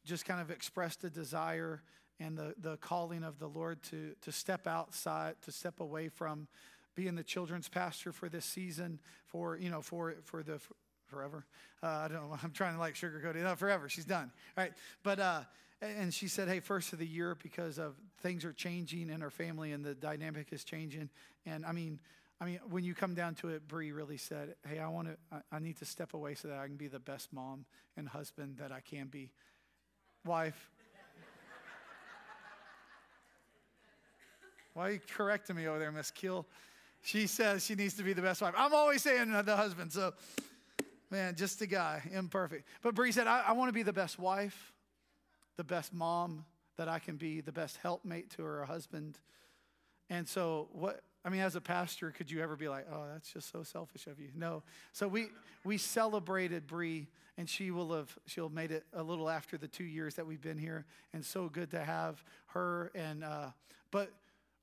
[0.06, 1.82] just kind of expressed a desire
[2.18, 6.48] and the, the calling of the Lord to, to step outside, to step away from
[6.94, 10.74] being the children's pastor for this season, for, you know, for, for the for
[11.08, 11.44] forever.
[11.82, 12.38] Uh, I don't know.
[12.42, 13.42] I'm trying to like sugarcoat it.
[13.42, 13.90] No, forever.
[13.90, 14.32] She's done.
[14.56, 14.72] Right.
[15.02, 15.40] But, uh,
[15.80, 19.30] and she said, hey, first of the year, because of things are changing in her
[19.30, 21.08] family and the dynamic is changing.
[21.46, 22.00] And I mean,
[22.40, 25.42] I mean, when you come down to it, Bree really said, "Hey, I want to.
[25.52, 27.66] I, need to step away so that I can be the best mom
[27.96, 29.30] and husband that I can be,
[30.24, 30.70] wife,
[34.74, 36.46] Why are you correcting me over there, Miss Kill?
[37.02, 38.54] She says she needs to be the best wife.
[38.56, 40.12] I'm always saying the husband, so
[41.10, 42.68] man, just a guy, imperfect.
[42.82, 44.72] But Bree said, I, I want to be the best wife,
[45.56, 46.44] the best mom
[46.76, 49.18] that I can be, the best helpmate to her husband.
[50.08, 53.32] And so, what I mean, as a pastor, could you ever be like, "Oh, that's
[53.32, 54.30] just so selfish of you"?
[54.34, 54.62] No.
[54.92, 55.28] So we
[55.64, 59.68] we celebrated Bree, and she will have she'll have made it a little after the
[59.68, 62.90] two years that we've been here, and so good to have her.
[62.94, 63.50] And uh,
[63.90, 64.10] but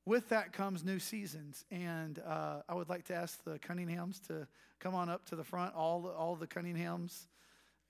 [0.07, 1.65] with that comes new seasons.
[1.69, 4.47] And uh, I would like to ask the Cunninghams to
[4.79, 7.27] come on up to the front, all all the Cunninghams,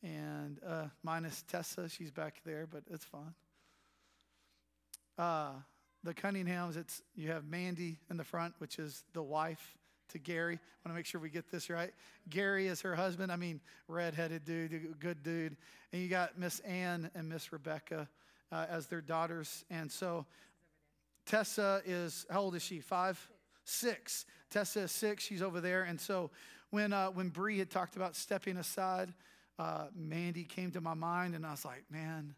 [0.08, 1.89] and uh, minus Tessa.
[1.89, 3.34] She's back there, but it's fine.
[5.18, 5.51] uh,
[6.03, 9.76] the Cunninghams, it's you have Mandy in the front, which is the wife
[10.10, 10.55] to Gary.
[10.55, 11.91] I want to make sure we get this right.
[12.30, 13.32] Gary is her husband.
[13.32, 15.58] I mean, redheaded dude, good dude.
[15.91, 18.08] And you got Miss Ann and Miss Rebecca
[18.51, 19.66] uh, as their daughters.
[19.70, 20.26] And so
[21.26, 22.80] Tessa is, how old is she?
[22.80, 23.20] Five?
[23.66, 24.26] Six.
[24.49, 25.26] Tessa is six.
[25.26, 25.84] She's over there.
[25.84, 26.30] And so
[26.70, 29.14] when, uh, when Bree had talked about stepping aside,
[29.60, 32.36] uh, Mandy came to my mind, and I was like, man,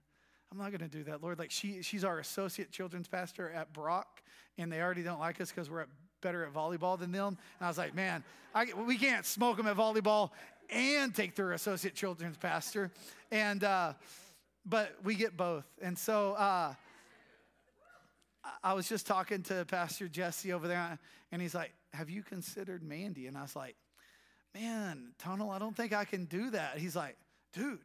[0.51, 1.37] I'm not going to do that, Lord.
[1.37, 4.21] Like she, she's our associate children's pastor at Brock,
[4.57, 5.89] and they already don't like us because we're at,
[6.21, 7.27] better at volleyball than them.
[7.59, 8.23] And I was like, man,
[8.55, 10.31] I, we can't smoke them at volleyball
[10.69, 12.91] and take their associate children's pastor.
[13.31, 13.93] And uh,
[14.65, 15.65] but we get both.
[15.81, 16.73] And so uh,
[18.63, 20.97] I was just talking to Pastor Jesse over there,
[21.31, 23.75] and he's like, "Have you considered Mandy?" And I was like,
[24.59, 27.17] "Man, Tunnel, I don't think I can do that." He's like,
[27.53, 27.79] "Dude."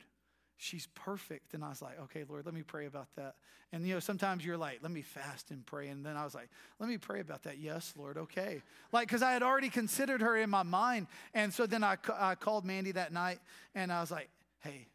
[0.57, 1.55] she's perfect.
[1.55, 3.35] And I was like, okay, Lord, let me pray about that.
[3.73, 5.89] And you know, sometimes you're like, let me fast and pray.
[5.89, 6.49] And then I was like,
[6.79, 7.59] let me pray about that.
[7.59, 8.63] Yes, Lord, okay.
[8.93, 11.09] Like, because I had already considered her in my mind.
[11.35, 13.41] And so then I, I called Mandy that night
[13.75, 14.29] and I was like,
[14.61, 14.87] hey,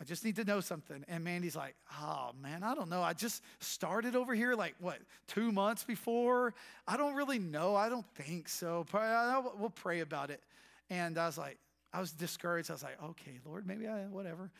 [0.00, 1.04] I just need to know something.
[1.08, 3.02] And Mandy's like, oh man, I don't know.
[3.02, 6.54] I just started over here like what, two months before?
[6.86, 7.76] I don't really know.
[7.76, 8.86] I don't think so.
[8.92, 10.42] We'll pray about it.
[10.90, 11.58] And I was like,
[11.92, 12.70] I was discouraged.
[12.70, 14.50] I was like, okay, Lord, maybe I, whatever.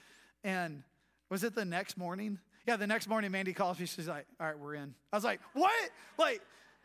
[0.42, 0.82] And
[1.28, 2.38] was it the next morning?
[2.66, 3.86] Yeah, the next morning, Mandy calls me.
[3.86, 4.94] She's like, all right, we're in.
[5.12, 5.90] I was like, what?
[6.18, 6.40] Like,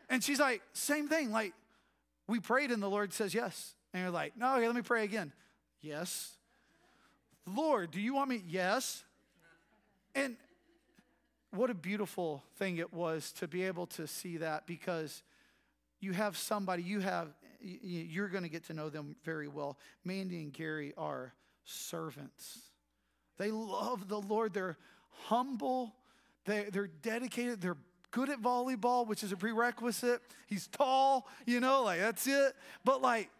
[0.08, 1.30] and she's like, same thing.
[1.30, 1.52] Like,
[2.28, 3.74] we prayed and the Lord says yes.
[3.92, 5.32] And you're like, no, okay, let me pray again.
[5.80, 6.32] Yes.
[7.46, 8.42] Lord, do you want me?
[8.46, 9.04] Yes.
[10.14, 10.36] And
[11.50, 15.22] what a beautiful thing it was to be able to see that because
[16.00, 17.28] you have somebody, you have,
[17.82, 19.78] you're going to get to know them very well.
[20.04, 22.60] Mandy and Gary are servants.
[23.38, 24.54] They love the Lord.
[24.54, 24.78] They're
[25.24, 25.94] humble.
[26.44, 27.60] They, they're dedicated.
[27.60, 27.76] They're
[28.10, 30.22] good at volleyball, which is a prerequisite.
[30.46, 32.54] He's tall, you know, like that's it.
[32.84, 33.30] But like,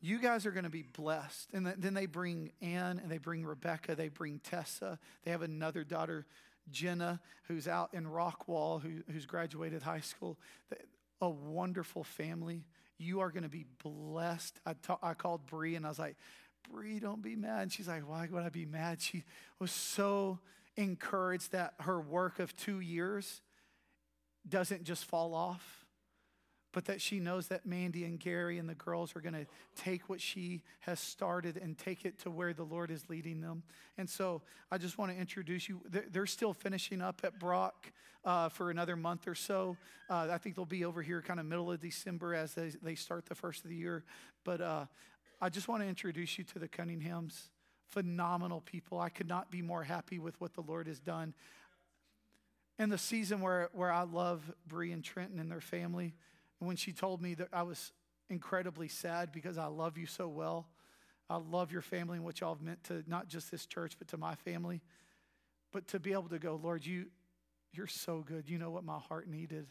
[0.00, 1.50] you guys are going to be blessed.
[1.52, 4.98] And then they bring Ann and they bring Rebecca, they bring Tessa.
[5.24, 6.26] They have another daughter,
[6.70, 10.38] Jenna, who's out in Rockwall, who, who's graduated high school.
[11.20, 12.64] A wonderful family.
[12.98, 14.58] You are going to be blessed.
[14.64, 16.16] I, ta- I called Bree and I was like,
[16.70, 17.62] Bree, don't be mad.
[17.62, 19.00] And she's like, why would I be mad?
[19.00, 19.24] She
[19.58, 20.38] was so
[20.76, 23.40] encouraged that her work of two years
[24.48, 25.85] doesn't just fall off
[26.76, 29.46] but that she knows that Mandy and Gary and the girls are going to
[29.76, 33.62] take what she has started and take it to where the Lord is leading them.
[33.96, 35.80] And so I just want to introduce you.
[35.88, 37.90] They're still finishing up at Brock
[38.26, 39.78] uh, for another month or so.
[40.10, 42.94] Uh, I think they'll be over here kind of middle of December as they, they
[42.94, 44.04] start the first of the year.
[44.44, 44.84] But uh,
[45.40, 47.44] I just want to introduce you to the Cunninghams.
[47.88, 49.00] Phenomenal people.
[49.00, 51.32] I could not be more happy with what the Lord has done.
[52.78, 56.12] In the season where, where I love Bree and Trenton and their family, and
[56.58, 57.92] when she told me that I was
[58.28, 60.66] incredibly sad because I love you so well.
[61.28, 64.08] I love your family and what y'all have meant to not just this church, but
[64.08, 64.80] to my family.
[65.72, 67.06] But to be able to go, Lord, you,
[67.72, 68.48] you're so good.
[68.48, 69.66] You know what my heart needed.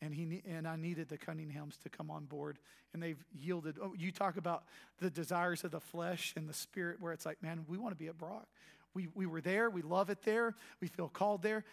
[0.00, 2.58] And, he, and I needed the Cunninghams to come on board.
[2.92, 3.76] And they've yielded.
[3.80, 4.64] Oh, you talk about
[4.98, 7.98] the desires of the flesh and the spirit, where it's like, man, we want to
[7.98, 8.48] be at Brock.
[8.94, 9.70] We, we were there.
[9.70, 10.54] We love it there.
[10.80, 11.64] We feel called there.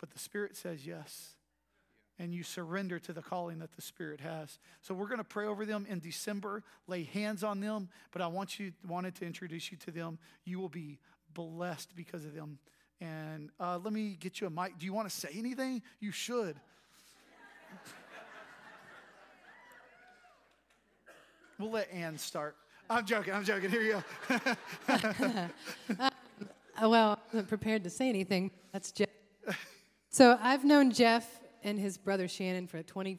[0.00, 1.34] But the spirit says yes
[2.18, 4.58] and you surrender to the calling that the Spirit has.
[4.82, 8.26] So we're going to pray over them in December, lay hands on them, but I
[8.26, 10.18] want you wanted to introduce you to them.
[10.44, 10.98] You will be
[11.34, 12.58] blessed because of them.
[13.00, 14.78] And uh, let me get you a mic.
[14.78, 15.82] Do you want to say anything?
[16.00, 16.56] You should.
[21.58, 22.56] we'll let Ann start.
[22.90, 23.34] I'm joking.
[23.34, 23.70] I'm joking.
[23.70, 24.40] Here you go.
[24.88, 26.08] uh,
[26.82, 28.50] well, I wasn't prepared to say anything.
[28.72, 29.08] That's Jeff.
[30.10, 33.18] So I've known Jeff and his brother Shannon for 20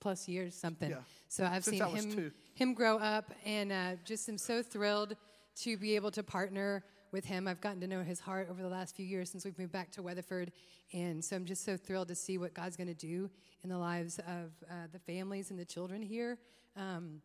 [0.00, 0.90] plus years, something.
[0.90, 0.96] Yeah.
[1.28, 5.16] So I've Since seen him him grow up, and uh, just am so thrilled
[5.62, 7.48] to be able to partner with him.
[7.48, 9.90] I've gotten to know his heart over the last few years since we've moved back
[9.92, 10.52] to Weatherford,
[10.92, 13.30] and so I'm just so thrilled to see what God's going to do
[13.62, 16.38] in the lives of uh, the families and the children here.
[16.76, 17.22] Um,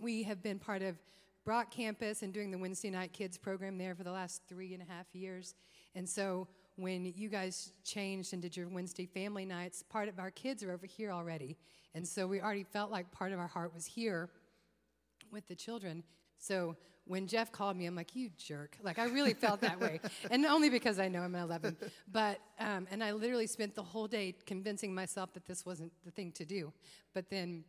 [0.00, 0.96] we have been part of
[1.44, 4.82] Brock campus and doing the Wednesday night kids program there for the last three and
[4.82, 5.54] a half years,
[5.94, 10.30] and so when you guys changed and did your Wednesday family nights, part of our
[10.30, 11.56] kids are over here already.
[11.94, 14.28] And so we already felt like part of our heart was here
[15.32, 16.04] with the children.
[16.38, 18.76] So when Jeff called me, I'm like, you jerk.
[18.82, 20.00] Like, I really felt that way.
[20.30, 21.76] And only because I know I'm 11.
[22.12, 26.10] But, um, and I literally spent the whole day convincing myself that this wasn't the
[26.10, 26.72] thing to do.
[27.14, 27.64] But then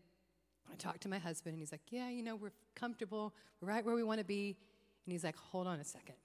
[0.72, 3.34] I talked to my husband, and he's like, yeah, you know, we're comfortable.
[3.62, 4.58] We're right where we want to be.
[5.06, 6.16] And he's like, hold on a second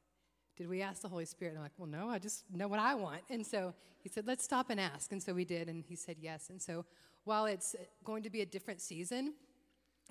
[0.57, 1.53] did we ask the Holy Spirit?
[1.53, 3.23] And I'm like, well, no, I just know what I want.
[3.31, 5.13] And so he said, let's stop and ask.
[5.13, 6.51] And so we did, and he said yes.
[6.51, 6.85] And so
[7.25, 7.75] while it's
[8.05, 9.35] going to be a different season,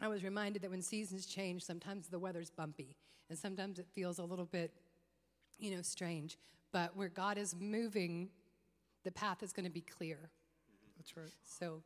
[0.01, 2.95] I was reminded that when seasons change, sometimes the weather's bumpy,
[3.29, 4.71] and sometimes it feels a little bit,
[5.59, 6.37] you know, strange.
[6.71, 8.29] But where God is moving,
[9.03, 10.29] the path is going to be clear.
[10.97, 11.33] That's right.
[11.43, 11.83] So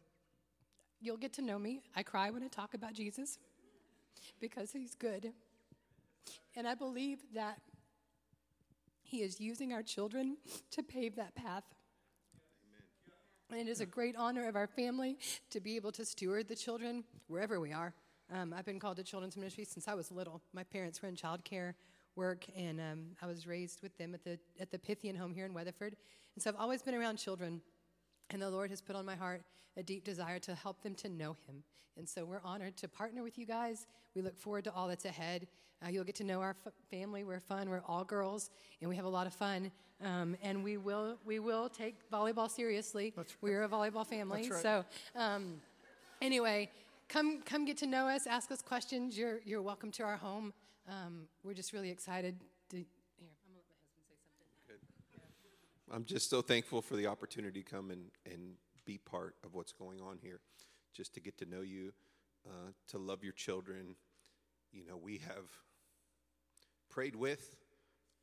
[1.01, 1.81] you'll get to know me.
[1.95, 3.39] I cry when I talk about Jesus
[4.39, 5.33] because he's good.
[6.55, 7.59] And I believe that
[9.15, 10.35] he is using our children
[10.71, 11.63] to pave that path.
[13.49, 15.17] And it is a great honor of our family
[15.51, 17.93] to be able to steward the children wherever we are.
[18.33, 20.41] Um, I've been called to children's ministry since I was little.
[20.51, 21.75] My parents were in child care
[22.17, 25.45] work, and um, I was raised with them at the, at the Pythian home here
[25.45, 25.95] in Weatherford.
[26.35, 27.61] And so I've always been around children.
[28.31, 29.43] And the Lord has put on my heart
[29.77, 31.63] a deep desire to help them to know Him.
[31.95, 33.87] And so we're honored to partner with you guys.
[34.13, 35.47] We look forward to all that's ahead.
[35.85, 37.23] Uh, you'll get to know our f- family.
[37.23, 37.69] We're fun.
[37.69, 38.49] We're all girls,
[38.81, 39.71] and we have a lot of fun.
[40.03, 43.13] Um, and we will we will take volleyball seriously.
[43.15, 44.47] That's We're a volleyball family.
[44.49, 44.83] That's So
[45.15, 45.61] um,
[46.21, 46.69] anyway,
[47.07, 48.25] come come get to know us.
[48.27, 49.17] Ask us questions.
[49.17, 50.53] You're you're welcome to our home.
[50.89, 52.35] Um, we're just really excited.
[52.71, 52.85] To, here,
[53.19, 55.95] I'm gonna let my husband say something.
[55.95, 58.55] I'm just so thankful for the opportunity to come and, and
[58.85, 60.39] be part of what's going on here,
[60.93, 61.93] just to get to know you,
[62.47, 63.95] uh, to love your children.
[64.73, 65.45] You know, we have
[66.95, 67.57] prayed with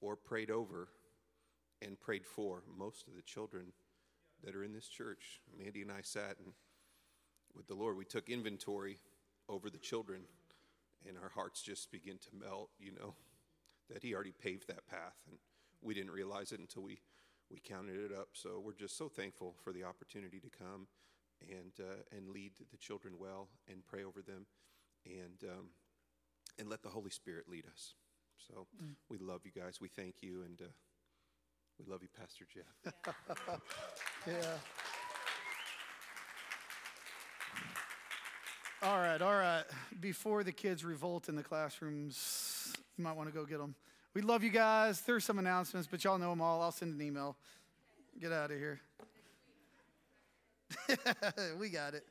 [0.00, 0.88] or prayed over
[1.82, 3.66] and prayed for most of the children
[4.42, 5.42] that are in this church.
[5.58, 6.54] Mandy and I sat and
[7.54, 8.96] with the Lord, we took inventory
[9.46, 10.22] over the children,
[11.06, 13.12] and our hearts just begin to melt, you know,
[13.92, 15.16] that He already paved that path.
[15.28, 15.36] And
[15.82, 16.98] we didn't realize it until we,
[17.50, 18.28] we counted it up.
[18.32, 20.86] So we're just so thankful for the opportunity to come
[21.46, 24.46] and, uh, and lead the children well and pray over them
[25.04, 25.66] and, um,
[26.58, 27.96] and let the Holy Spirit lead us.
[28.48, 28.66] So
[29.08, 29.78] we love you guys.
[29.80, 30.64] We thank you, and uh,
[31.78, 32.94] we love you, Pastor Jeff.
[34.24, 34.34] Yeah.
[38.84, 39.64] All right, all right.
[40.00, 43.74] Before the kids revolt in the classrooms, you might want to go get them.
[44.14, 45.00] We love you guys.
[45.00, 46.62] There's some announcements, but y'all know them all.
[46.62, 47.36] I'll send an email.
[48.20, 48.80] Get out of here.
[51.58, 52.04] we got it.